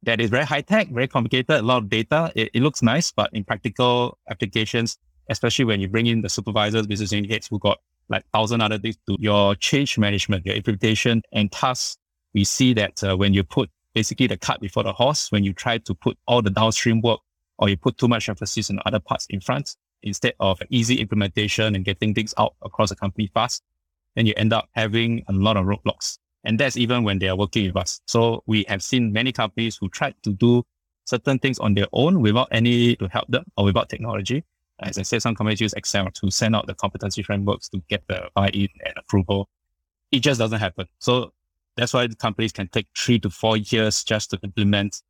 that 0.03 0.19
is 0.19 0.29
very 0.29 0.43
high 0.43 0.61
tech, 0.61 0.89
very 0.89 1.07
complicated, 1.07 1.49
a 1.49 1.61
lot 1.61 1.83
of 1.83 1.89
data, 1.89 2.31
it, 2.35 2.49
it 2.53 2.61
looks 2.61 2.81
nice, 2.81 3.11
but 3.11 3.29
in 3.31 3.43
practical 3.43 4.17
applications, 4.29 4.97
especially 5.29 5.63
when 5.63 5.79
you 5.79 5.87
bring 5.87 6.07
in 6.07 6.21
the 6.21 6.29
supervisors, 6.29 6.85
business 6.87 7.13
unit 7.13 7.31
heads 7.31 7.47
who 7.47 7.57
got 7.59 7.79
like 8.09 8.25
thousand 8.33 8.59
other 8.59 8.77
things 8.77 8.97
to 9.07 9.15
your 9.19 9.55
change 9.55 9.97
management, 9.97 10.45
your 10.45 10.55
implementation 10.55 11.21
and 11.31 11.51
tasks, 11.51 11.97
we 12.33 12.43
see 12.43 12.73
that 12.73 13.01
uh, 13.03 13.15
when 13.15 13.33
you 13.33 13.43
put 13.43 13.69
basically 13.93 14.27
the 14.27 14.37
cart 14.37 14.59
before 14.59 14.83
the 14.83 14.93
horse 14.93 15.31
when 15.31 15.43
you 15.43 15.53
try 15.53 15.77
to 15.77 15.93
put 15.93 16.17
all 16.27 16.41
the 16.41 16.49
downstream 16.49 17.01
work 17.01 17.19
or 17.59 17.69
you 17.69 17.77
put 17.77 17.97
too 17.97 18.07
much 18.07 18.29
emphasis 18.29 18.69
on 18.69 18.79
other 18.85 18.99
parts 18.99 19.27
in 19.29 19.39
front 19.39 19.75
instead 20.01 20.33
of 20.39 20.61
easy 20.69 20.95
implementation 20.95 21.75
and 21.75 21.85
getting 21.85 22.13
things 22.13 22.33
out 22.37 22.55
across 22.61 22.89
the 22.89 22.95
company 22.95 23.29
fast. 23.33 23.63
Then 24.15 24.25
you 24.25 24.33
end 24.37 24.53
up 24.53 24.69
having 24.73 25.23
a 25.27 25.33
lot 25.33 25.57
of 25.57 25.65
roadblocks. 25.65 26.17
And 26.43 26.59
that's 26.59 26.75
even 26.75 27.03
when 27.03 27.19
they 27.19 27.29
are 27.29 27.37
working 27.37 27.65
with 27.67 27.77
us. 27.77 28.01
So 28.05 28.43
we 28.47 28.65
have 28.67 28.83
seen 28.83 29.13
many 29.13 29.31
companies 29.31 29.77
who 29.79 29.87
tried 29.89 30.15
to 30.23 30.33
do 30.33 30.63
certain 31.05 31.39
things 31.39 31.57
on 31.59 31.73
their 31.73 31.87
own 31.93 32.21
without 32.21 32.49
any 32.51 32.95
to 32.97 33.07
help 33.07 33.27
them 33.29 33.45
or 33.55 33.65
without 33.65 33.89
technology. 33.89 34.43
As 34.79 34.97
I 34.97 35.03
said, 35.03 35.21
some 35.21 35.35
companies 35.35 35.61
use 35.61 35.73
Excel 35.73 36.09
to 36.11 36.31
send 36.31 36.55
out 36.55 36.67
the 36.67 36.73
competency 36.73 37.23
frameworks 37.23 37.69
to 37.69 37.81
get 37.87 38.03
the 38.07 38.29
buy-in 38.35 38.67
and 38.85 38.93
approval. 38.97 39.47
It 40.11 40.19
just 40.19 40.39
doesn't 40.39 40.59
happen. 40.59 40.87
So 40.99 41.31
that's 41.75 41.93
why 41.93 42.07
the 42.07 42.15
companies 42.15 42.51
can 42.51 42.67
take 42.67 42.87
three 42.97 43.19
to 43.19 43.29
four 43.29 43.57
years 43.57 44.03
just 44.03 44.29
to 44.31 44.39
implement 44.43 45.01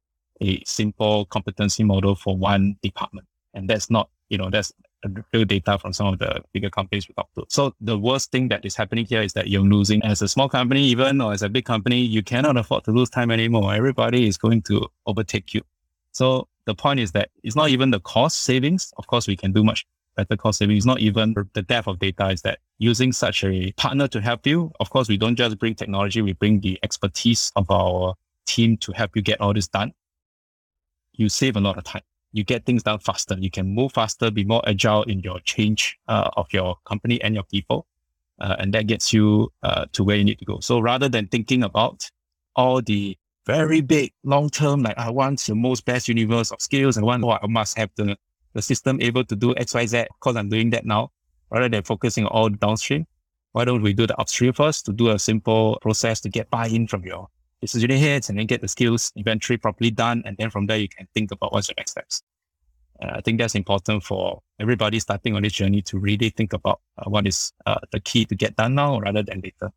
a 0.41 0.61
simple 0.65 1.25
competency 1.25 1.83
model 1.83 2.15
for 2.15 2.35
one 2.35 2.75
department. 2.81 3.27
And 3.53 3.69
that's 3.69 3.89
not, 3.89 4.09
you 4.29 4.37
know, 4.37 4.49
that's 4.49 4.73
real 5.33 5.45
data 5.45 5.77
from 5.77 5.93
some 5.93 6.07
of 6.07 6.19
the 6.19 6.41
bigger 6.53 6.69
companies 6.69 7.07
we 7.07 7.13
talked 7.13 7.35
to. 7.35 7.45
So 7.49 7.75
the 7.81 7.97
worst 7.99 8.31
thing 8.31 8.47
that 8.49 8.65
is 8.65 8.75
happening 8.75 9.05
here 9.05 9.21
is 9.21 9.33
that 9.33 9.47
you're 9.47 9.61
losing 9.61 10.01
as 10.03 10.21
a 10.21 10.27
small 10.27 10.49
company, 10.49 10.83
even 10.85 11.19
or 11.21 11.33
as 11.33 11.41
a 11.41 11.49
big 11.49 11.65
company, 11.65 12.01
you 12.01 12.23
cannot 12.23 12.57
afford 12.57 12.85
to 12.85 12.91
lose 12.91 13.09
time 13.09 13.31
anymore. 13.31 13.73
Everybody 13.73 14.27
is 14.27 14.37
going 14.37 14.61
to 14.63 14.87
overtake 15.05 15.53
you. 15.53 15.61
So 16.11 16.47
the 16.65 16.75
point 16.75 16.99
is 16.99 17.11
that 17.11 17.29
it's 17.43 17.55
not 17.55 17.69
even 17.69 17.91
the 17.91 17.99
cost 17.99 18.43
savings. 18.43 18.93
Of 18.97 19.07
course, 19.07 19.27
we 19.27 19.35
can 19.35 19.51
do 19.51 19.63
much 19.63 19.85
better 20.15 20.37
cost 20.37 20.59
savings, 20.59 20.85
not 20.85 20.99
even 20.99 21.35
the 21.53 21.61
depth 21.61 21.87
of 21.87 21.99
data 21.99 22.29
is 22.29 22.41
that 22.41 22.59
using 22.77 23.11
such 23.11 23.43
a 23.43 23.71
partner 23.73 24.07
to 24.07 24.21
help 24.21 24.45
you. 24.45 24.71
Of 24.79 24.89
course, 24.89 25.07
we 25.07 25.17
don't 25.17 25.35
just 25.35 25.57
bring 25.59 25.75
technology, 25.75 26.21
we 26.21 26.33
bring 26.33 26.59
the 26.59 26.79
expertise 26.83 27.51
of 27.55 27.69
our 27.69 28.15
team 28.45 28.77
to 28.77 28.91
help 28.91 29.15
you 29.15 29.21
get 29.21 29.41
all 29.41 29.53
this 29.53 29.67
done. 29.67 29.93
You 31.13 31.29
save 31.29 31.55
a 31.55 31.59
lot 31.59 31.77
of 31.77 31.83
time. 31.83 32.01
You 32.31 32.43
get 32.43 32.65
things 32.65 32.83
done 32.83 32.99
faster. 32.99 33.35
You 33.39 33.51
can 33.51 33.67
move 33.67 33.93
faster, 33.93 34.31
be 34.31 34.43
more 34.43 34.67
agile 34.67 35.03
in 35.03 35.19
your 35.19 35.39
change 35.41 35.97
uh, 36.07 36.31
of 36.35 36.47
your 36.51 36.77
company 36.85 37.21
and 37.21 37.35
your 37.35 37.43
people. 37.43 37.85
Uh, 38.39 38.55
and 38.57 38.73
that 38.73 38.87
gets 38.87 39.13
you 39.13 39.51
uh, 39.61 39.85
to 39.93 40.03
where 40.03 40.15
you 40.15 40.23
need 40.23 40.39
to 40.39 40.45
go. 40.45 40.59
So 40.59 40.79
rather 40.79 41.07
than 41.07 41.27
thinking 41.27 41.63
about 41.63 42.09
all 42.55 42.81
the 42.81 43.15
very 43.45 43.81
big 43.81 44.11
long 44.23 44.49
term, 44.49 44.81
like 44.81 44.97
I 44.97 45.11
want 45.11 45.41
the 45.41 45.53
most 45.53 45.85
best 45.85 46.07
universe 46.07 46.51
of 46.51 46.59
skills, 46.59 46.97
I 46.97 47.01
want, 47.01 47.23
oh, 47.23 47.31
I 47.31 47.47
must 47.47 47.77
have 47.77 47.91
the 47.95 48.17
the 48.53 48.61
system 48.61 49.01
able 49.01 49.23
to 49.25 49.35
do 49.35 49.55
X, 49.55 49.73
Y, 49.73 49.85
Z 49.85 50.05
because 50.19 50.35
I'm 50.35 50.49
doing 50.49 50.69
that 50.71 50.85
now, 50.85 51.11
rather 51.49 51.69
than 51.69 51.83
focusing 51.83 52.25
all 52.25 52.49
downstream. 52.49 53.05
Why 53.51 53.65
don't 53.65 53.83
we 53.83 53.93
do 53.93 54.07
the 54.07 54.17
upstream 54.17 54.53
first 54.53 54.85
to 54.85 54.93
do 54.93 55.09
a 55.09 55.19
simple 55.19 55.77
process 55.81 56.19
to 56.21 56.29
get 56.29 56.49
buy-in 56.49 56.87
from 56.87 57.03
your 57.03 57.27
unit 57.61 57.99
heads 57.99 58.29
and 58.29 58.37
then 58.37 58.45
get 58.45 58.61
the 58.61 58.67
skills 58.67 59.11
inventory 59.15 59.57
properly 59.57 59.91
done. 59.91 60.23
And 60.25 60.35
then 60.37 60.49
from 60.49 60.65
there, 60.65 60.77
you 60.77 60.89
can 60.89 61.07
think 61.13 61.31
about 61.31 61.53
what's 61.53 61.69
your 61.69 61.75
next 61.77 61.91
steps. 61.91 62.23
Uh, 63.01 63.11
I 63.15 63.21
think 63.21 63.39
that's 63.39 63.55
important 63.55 64.03
for 64.03 64.41
everybody 64.59 64.99
starting 64.99 65.35
on 65.35 65.43
this 65.43 65.53
journey 65.53 65.81
to 65.83 65.97
really 65.97 66.29
think 66.29 66.53
about 66.53 66.81
uh, 66.97 67.09
what 67.09 67.27
is 67.27 67.53
uh, 67.65 67.79
the 67.91 67.99
key 67.99 68.25
to 68.25 68.35
get 68.35 68.55
done 68.55 68.75
now 68.75 68.99
rather 68.99 69.23
than 69.23 69.41
later. 69.41 69.71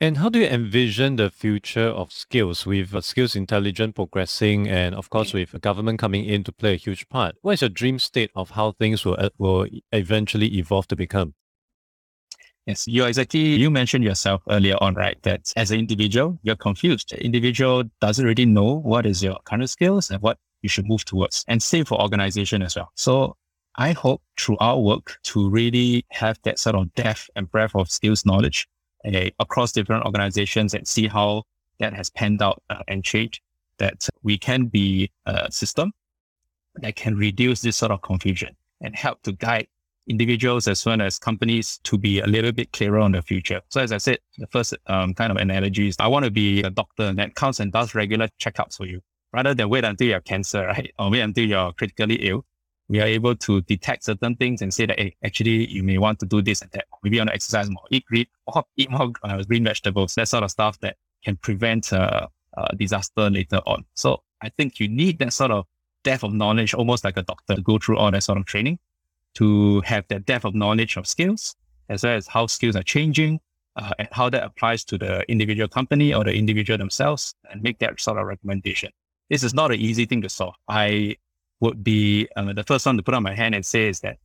And 0.00 0.18
how 0.18 0.28
do 0.28 0.40
you 0.40 0.46
envision 0.46 1.16
the 1.16 1.30
future 1.30 1.86
of 1.86 2.12
skills 2.12 2.66
with 2.66 2.94
uh, 2.94 3.00
skills 3.00 3.36
intelligence 3.36 3.92
progressing 3.94 4.68
and 4.68 4.94
of 4.94 5.08
course 5.08 5.32
with 5.32 5.58
government 5.60 6.00
coming 6.00 6.24
in 6.24 6.42
to 6.44 6.52
play 6.52 6.74
a 6.74 6.76
huge 6.76 7.08
part? 7.08 7.36
What 7.42 7.52
is 7.52 7.60
your 7.62 7.70
dream 7.70 7.98
state 8.00 8.30
of 8.34 8.50
how 8.50 8.72
things 8.72 9.04
will, 9.04 9.16
uh, 9.18 9.30
will 9.38 9.66
eventually 9.92 10.58
evolve 10.58 10.88
to 10.88 10.96
become? 10.96 11.34
Yes, 12.66 12.86
you 12.88 13.04
exactly, 13.04 13.40
you 13.40 13.70
mentioned 13.70 14.04
yourself 14.04 14.42
earlier 14.50 14.76
on, 14.80 14.94
right? 14.94 15.22
That 15.22 15.52
as 15.54 15.70
an 15.70 15.78
individual, 15.78 16.38
you're 16.42 16.56
confused. 16.56 17.10
The 17.10 17.24
individual 17.24 17.84
doesn't 18.00 18.24
really 18.24 18.46
know 18.46 18.80
what 18.80 19.06
is 19.06 19.22
your 19.22 19.38
current 19.44 19.70
skills 19.70 20.10
and 20.10 20.20
what 20.22 20.38
you 20.62 20.68
should 20.68 20.88
move 20.88 21.04
towards 21.04 21.44
and 21.46 21.62
same 21.62 21.84
for 21.84 22.00
organization 22.00 22.62
as 22.62 22.74
well. 22.74 22.90
So 22.96 23.36
I 23.76 23.92
hope 23.92 24.22
through 24.38 24.56
our 24.58 24.78
work 24.78 25.18
to 25.24 25.48
really 25.50 26.04
have 26.10 26.38
that 26.44 26.58
sort 26.58 26.74
of 26.74 26.92
depth 26.94 27.30
and 27.36 27.50
breadth 27.50 27.76
of 27.76 27.90
skills 27.90 28.26
knowledge 28.26 28.66
uh, 29.04 29.30
across 29.40 29.72
different 29.72 30.04
organizations 30.04 30.74
and 30.74 30.86
see 30.86 31.06
how 31.06 31.42
that 31.80 31.92
has 31.92 32.10
panned 32.10 32.42
out 32.42 32.62
uh, 32.70 32.82
and 32.88 33.04
changed, 33.04 33.40
that 33.78 34.08
we 34.22 34.38
can 34.38 34.66
be 34.66 35.10
a 35.26 35.50
system 35.50 35.92
that 36.76 36.96
can 36.96 37.16
reduce 37.16 37.60
this 37.60 37.76
sort 37.76 37.92
of 37.92 38.02
confusion 38.02 38.56
and 38.80 38.96
help 38.96 39.22
to 39.22 39.32
guide 39.32 39.66
individuals 40.06 40.68
as 40.68 40.84
well 40.84 41.00
as 41.00 41.18
companies 41.18 41.78
to 41.84 41.96
be 41.96 42.20
a 42.20 42.26
little 42.26 42.52
bit 42.52 42.72
clearer 42.72 42.98
on 42.98 43.12
the 43.12 43.22
future. 43.22 43.60
So 43.68 43.80
as 43.80 43.92
I 43.92 43.98
said, 43.98 44.18
the 44.38 44.46
first 44.48 44.74
um, 44.86 45.14
kind 45.14 45.30
of 45.30 45.38
analogy 45.38 45.88
is 45.88 45.96
I 45.98 46.08
want 46.08 46.24
to 46.24 46.30
be 46.30 46.62
a 46.62 46.70
doctor 46.70 47.12
that 47.12 47.34
comes 47.34 47.60
and 47.60 47.72
does 47.72 47.94
regular 47.94 48.28
checkups 48.40 48.76
for 48.76 48.86
you 48.86 49.00
rather 49.32 49.54
than 49.54 49.68
wait 49.68 49.84
until 49.84 50.08
you 50.08 50.12
have 50.14 50.24
cancer, 50.24 50.66
right? 50.66 50.92
Or 50.98 51.10
wait 51.10 51.20
until 51.20 51.46
you're 51.46 51.72
critically 51.72 52.16
ill 52.16 52.44
we 52.88 53.00
are 53.00 53.06
able 53.06 53.34
to 53.34 53.60
detect 53.62 54.04
certain 54.04 54.36
things 54.36 54.62
and 54.62 54.72
say 54.72 54.86
that, 54.86 54.98
hey, 54.98 55.16
actually, 55.24 55.66
you 55.70 55.82
may 55.82 55.98
want 55.98 56.18
to 56.20 56.26
do 56.26 56.42
this 56.42 56.62
and 56.62 56.70
that. 56.72 56.84
Maybe 57.02 57.16
you 57.16 57.20
want 57.20 57.30
to 57.30 57.34
exercise 57.34 57.70
more, 57.70 57.84
eat 57.90 58.04
green, 58.06 58.26
or 58.46 58.64
eat 58.76 58.90
more 58.90 59.12
uh, 59.22 59.42
green 59.44 59.64
vegetables, 59.64 60.14
that 60.16 60.28
sort 60.28 60.44
of 60.44 60.50
stuff 60.50 60.78
that 60.80 60.96
can 61.24 61.36
prevent 61.36 61.92
uh, 61.92 62.26
uh, 62.56 62.68
disaster 62.76 63.30
later 63.30 63.60
on. 63.66 63.84
So 63.94 64.22
I 64.42 64.50
think 64.50 64.80
you 64.80 64.88
need 64.88 65.18
that 65.20 65.32
sort 65.32 65.50
of 65.50 65.64
depth 66.02 66.24
of 66.24 66.34
knowledge, 66.34 66.74
almost 66.74 67.04
like 67.04 67.16
a 67.16 67.22
doctor, 67.22 67.54
to 67.54 67.62
go 67.62 67.78
through 67.78 67.96
all 67.96 68.10
that 68.10 68.22
sort 68.22 68.38
of 68.38 68.44
training 68.44 68.78
to 69.34 69.80
have 69.80 70.06
that 70.08 70.26
depth 70.26 70.44
of 70.44 70.54
knowledge 70.54 70.96
of 70.96 71.06
skills, 71.06 71.56
as 71.88 72.04
well 72.04 72.16
as 72.16 72.26
how 72.26 72.46
skills 72.46 72.76
are 72.76 72.82
changing, 72.82 73.40
uh, 73.76 73.90
and 73.98 74.08
how 74.12 74.30
that 74.30 74.44
applies 74.44 74.84
to 74.84 74.96
the 74.96 75.28
individual 75.28 75.68
company 75.68 76.14
or 76.14 76.24
the 76.24 76.32
individual 76.32 76.78
themselves, 76.78 77.34
and 77.50 77.62
make 77.62 77.78
that 77.80 78.00
sort 78.00 78.18
of 78.18 78.26
recommendation. 78.26 78.90
This 79.30 79.42
is 79.42 79.54
not 79.54 79.72
an 79.72 79.80
easy 79.80 80.06
thing 80.06 80.22
to 80.22 80.28
solve. 80.28 80.54
I 80.68 81.16
would 81.60 81.82
be 81.82 82.28
uh, 82.36 82.52
the 82.52 82.64
first 82.64 82.86
one 82.86 82.96
to 82.96 83.02
put 83.02 83.14
on 83.14 83.22
my 83.22 83.34
hand 83.34 83.54
and 83.54 83.64
say 83.64 83.88
is 83.88 84.00
that 84.00 84.18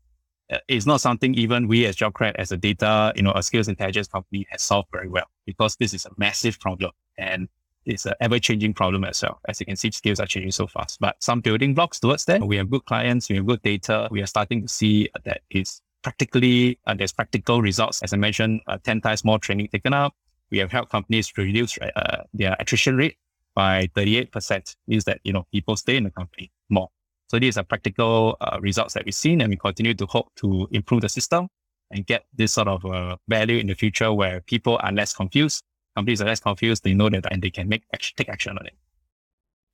uh, 0.52 0.58
it's 0.68 0.86
not 0.86 1.02
something 1.02 1.36
even 1.36 1.68
we 1.68 1.86
as 1.86 1.96
JobKred, 1.96 2.36
as 2.36 2.52
a 2.52 2.58
data, 2.58 3.14
you 3.16 3.22
know, 3.22 3.32
a 3.34 3.44
skills 3.44 3.68
intelligence 3.68 4.08
company 4.08 4.48
has 4.50 4.62
solved 4.62 4.90
very 4.92 5.08
well 5.08 5.26
because 5.46 5.76
this 5.76 5.94
is 5.94 6.06
a 6.06 6.10
massive 6.18 6.60
problem 6.60 6.92
and 7.18 7.48
it's 7.86 8.06
an 8.06 8.14
ever 8.20 8.40
changing 8.40 8.74
problem 8.74 9.04
as 9.04 9.22
well. 9.22 9.40
As 9.48 9.60
you 9.60 9.66
can 9.66 9.76
see, 9.76 9.92
skills 9.92 10.20
are 10.20 10.26
changing 10.26 10.52
so 10.52 10.68
fast, 10.68 11.00
but 11.00 11.16
some 11.22 11.42
building 11.42 11.74
blocks 11.74 12.00
towards 12.00 12.26
that. 12.26 12.42
We 12.42 12.58
have 12.58 12.70
good 12.70 12.86
clients, 12.86 13.30
we 13.30 13.38
have 13.38 13.46
good 13.46 13.62
data. 13.62 14.08
We 14.12 14.22
are 14.22 14.28
starting 14.28 14.64
to 14.64 14.68
see 14.68 15.10
that 15.24 15.42
is 15.50 15.82
practically, 16.02 16.80
uh, 16.88 16.94
there's 16.94 17.12
practical 17.12 17.62
results. 17.62 18.02
As 18.02 18.14
I 18.14 18.18
mentioned, 18.18 18.62
uh, 18.68 18.78
10 18.84 19.02
times 19.02 19.24
more 19.24 19.40
training 19.40 19.68
taken 19.70 19.94
up. 19.94 20.14
We 20.52 20.58
have 20.60 20.72
helped 20.72 20.92
companies 20.92 21.32
reduce 21.38 21.78
uh, 21.78 22.24
their 22.34 22.56
attrition 22.60 22.98
rate 22.98 23.18
by 23.56 23.88
38%. 23.96 24.76
Means 24.88 25.04
that, 25.06 25.20
you 25.24 25.34
know, 25.34 25.46
people 25.52 25.76
stay 25.76 25.96
in 25.96 26.04
the 26.04 26.12
company 26.12 26.52
more. 26.70 26.90
So 27.30 27.38
these 27.38 27.58
are 27.58 27.64
practical 27.64 28.38
uh, 28.42 28.58
results 28.60 28.96
that 28.96 29.06
we've 29.06 29.14
seen, 29.14 29.42
and 29.42 29.50
we 29.50 29.56
continue 29.56 29.94
to 29.94 30.06
hope 30.08 30.30
to 30.38 30.68
improve 30.72 31.02
the 31.02 31.10
system 31.10 31.48
and 31.92 32.06
get 32.06 32.26
this 32.34 32.54
sort 32.54 32.68
of 32.68 32.84
uh, 32.86 33.18
value 33.28 33.58
in 33.58 33.68
the 33.68 33.76
future 33.76 34.12
where 34.12 34.42
people 34.42 34.80
are 34.82 34.92
less 34.92 35.14
confused, 35.14 35.64
companies 35.96 36.22
are 36.22 36.26
less 36.26 36.40
confused, 36.40 36.84
they 36.84 36.94
know 36.94 37.10
that 37.10 37.32
and 37.32 37.42
they 37.42 37.52
can 37.52 37.68
make 37.68 37.84
action, 37.94 38.16
take 38.18 38.30
action 38.30 38.58
on 38.58 38.66
it. 38.66 38.74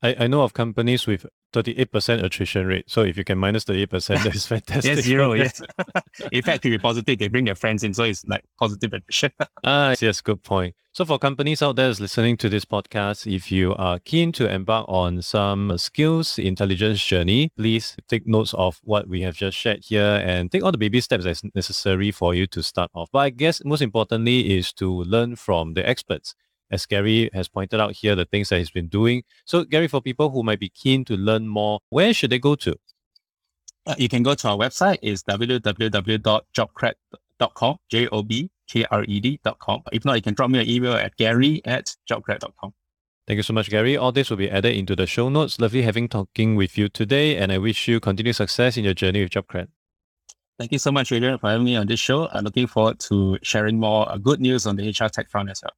I, 0.02 0.16
I 0.20 0.28
know 0.28 0.42
of 0.42 0.54
companies 0.54 1.08
with 1.08 1.26
38% 1.54 2.24
attrition 2.24 2.68
rate. 2.68 2.86
So 2.88 3.02
if 3.02 3.18
you 3.18 3.24
can 3.24 3.38
minus 3.38 3.64
38%, 3.66 4.24
that 4.24 4.36
is 4.36 4.46
fantastic. 4.56 4.98
yes, 4.98 5.06
zero, 5.06 5.34
yes. 5.34 5.62
in 6.32 6.42
fact, 6.42 6.64
to 6.64 6.70
be 6.70 6.78
positive, 6.78 7.18
they 7.18 7.28
bring 7.28 7.46
their 7.46 7.56
friends 7.56 7.84
in. 7.84 7.94
So 7.94 8.04
it's 8.04 8.26
like 8.26 8.44
positive 8.60 8.94
attrition. 8.94 9.32
ah, 9.64 9.96
yes, 10.00 10.22
good 10.22 10.44
point. 10.44 10.76
So 10.92 11.04
for 11.04 11.20
companies 11.20 11.62
out 11.62 11.76
there 11.76 11.90
listening 11.90 12.38
to 12.38 12.48
this 12.48 12.64
podcast, 12.64 13.34
if 13.34 13.52
you 13.52 13.76
are 13.76 14.00
keen 14.00 14.32
to 14.34 14.50
embark 14.50 14.86
on 14.88 15.22
some 15.22 15.78
skills 15.78 16.40
intelligence 16.40 17.04
journey, 17.04 17.50
please 17.58 17.98
take 18.08 18.26
notes 18.26 18.54
of 18.54 18.80
what 18.84 19.10
we 19.10 19.22
have 19.22 19.36
just 19.36 19.58
shared 19.58 19.84
here 19.84 20.24
and 20.26 20.50
take 20.50 20.64
all 20.64 20.72
the 20.72 20.78
baby 20.78 21.02
steps 21.02 21.26
as 21.26 21.42
necessary 21.54 22.12
for 22.12 22.34
you 22.34 22.48
to 22.48 22.64
start 22.64 22.92
off. 22.94 23.10
But 23.12 23.20
I 23.20 23.30
guess 23.32 23.62
most 23.66 23.82
importantly 23.82 24.58
is 24.58 24.72
to 24.74 25.04
learn 25.04 25.36
from 25.36 25.74
the 25.74 25.88
experts 25.88 26.34
as 26.72 26.86
Gary 26.86 27.30
has 27.34 27.48
pointed 27.48 27.80
out 27.80 27.94
here, 27.94 28.16
the 28.16 28.26
things 28.26 28.50
that 28.50 28.60
he's 28.60 28.72
been 28.72 28.88
doing. 28.88 29.24
So, 29.46 29.64
Gary, 29.64 29.88
for 29.88 30.02
people 30.02 30.30
who 30.30 30.44
might 30.44 30.60
be 30.60 30.70
keen 30.70 31.06
to 31.06 31.16
learn 31.16 31.48
more, 31.48 31.80
where 31.90 32.14
should 32.14 32.32
they 32.32 32.40
go 32.40 32.56
to? 32.56 32.76
Uh, 33.88 33.96
you 33.98 34.10
can 34.10 34.24
go 34.24 34.34
to 34.34 34.50
our 34.50 34.58
website. 34.58 34.98
It's 35.02 35.24
www.jobkred.com, 35.24 37.78
J-O-B-K-R-E-D.com. 37.90 39.84
If 39.92 40.06
not, 40.06 40.16
you 40.16 40.22
can 40.22 40.34
drop 40.34 40.50
me 40.50 40.60
an 40.60 40.70
email 40.70 40.94
at 40.94 41.18
gary 41.18 41.62
at 41.66 41.94
jobkred.com. 42.10 42.74
Thank 43.28 43.38
you 43.38 43.44
so 43.44 43.54
much, 43.54 43.72
Gary. 43.72 43.98
All 43.98 44.12
this 44.12 44.30
will 44.30 44.38
be 44.38 44.52
added 44.52 44.76
into 44.76 44.96
the 44.96 45.08
show 45.08 45.30
notes. 45.30 45.60
Lovely 45.60 45.82
having 45.82 46.08
talking 46.08 46.56
with 46.56 46.78
you 46.78 46.90
today, 46.90 47.38
and 47.38 47.52
I 47.52 47.58
wish 47.58 47.88
you 47.88 48.00
continued 48.00 48.36
success 48.36 48.78
in 48.78 48.84
your 48.84 48.94
journey 48.94 49.24
with 49.24 49.32
JobKred. 49.32 49.68
Thank 50.60 50.72
you 50.72 50.78
so 50.78 50.92
much, 50.92 51.12
Adrian, 51.12 51.40
for 51.40 51.50
having 51.50 51.66
me 51.66 51.76
on 51.76 51.88
this 51.88 52.00
show. 52.00 52.28
I'm 52.30 52.44
looking 52.46 52.68
forward 52.68 53.00
to 53.02 53.40
sharing 53.42 53.80
more 53.80 54.10
uh, 54.10 54.18
good 54.18 54.40
news 54.40 54.68
on 54.68 54.76
the 54.76 54.90
HR 54.90 55.10
tech 55.10 55.30
front 55.30 55.50
as 55.50 55.64
well. 55.64 55.74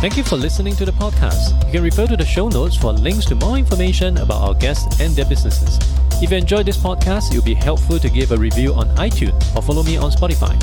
Thank 0.00 0.16
you 0.16 0.24
for 0.24 0.36
listening 0.36 0.74
to 0.76 0.86
the 0.86 0.92
podcast. 0.92 1.62
You 1.66 1.72
can 1.72 1.82
refer 1.82 2.06
to 2.06 2.16
the 2.16 2.24
show 2.24 2.48
notes 2.48 2.74
for 2.74 2.90
links 2.90 3.26
to 3.26 3.34
more 3.34 3.58
information 3.58 4.16
about 4.16 4.40
our 4.40 4.54
guests 4.54 4.98
and 4.98 5.14
their 5.14 5.26
businesses. 5.26 5.78
If 6.22 6.30
you 6.30 6.38
enjoyed 6.38 6.64
this 6.64 6.78
podcast, 6.78 7.32
it 7.32 7.36
would 7.36 7.44
be 7.44 7.52
helpful 7.52 7.98
to 7.98 8.08
give 8.08 8.32
a 8.32 8.36
review 8.38 8.72
on 8.72 8.88
iTunes 8.96 9.54
or 9.54 9.60
follow 9.60 9.82
me 9.82 9.98
on 9.98 10.10
Spotify. 10.10 10.56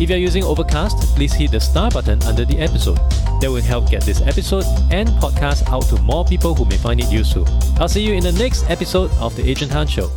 If 0.00 0.10
you're 0.10 0.18
using 0.18 0.42
Overcast, 0.42 1.14
please 1.14 1.32
hit 1.32 1.52
the 1.52 1.60
star 1.60 1.88
button 1.92 2.20
under 2.24 2.44
the 2.44 2.58
episode. 2.58 2.98
That 3.40 3.50
will 3.52 3.62
help 3.62 3.88
get 3.88 4.02
this 4.02 4.22
episode 4.22 4.64
and 4.90 5.08
podcast 5.22 5.70
out 5.70 5.84
to 5.84 6.02
more 6.02 6.24
people 6.24 6.56
who 6.56 6.64
may 6.64 6.76
find 6.76 6.98
it 6.98 7.12
useful. 7.12 7.46
I'll 7.78 7.88
see 7.88 8.04
you 8.04 8.14
in 8.14 8.24
the 8.24 8.32
next 8.32 8.68
episode 8.68 9.12
of 9.20 9.36
The 9.36 9.48
Adrian 9.48 9.70
Tan 9.70 9.86
Show. 9.86 10.10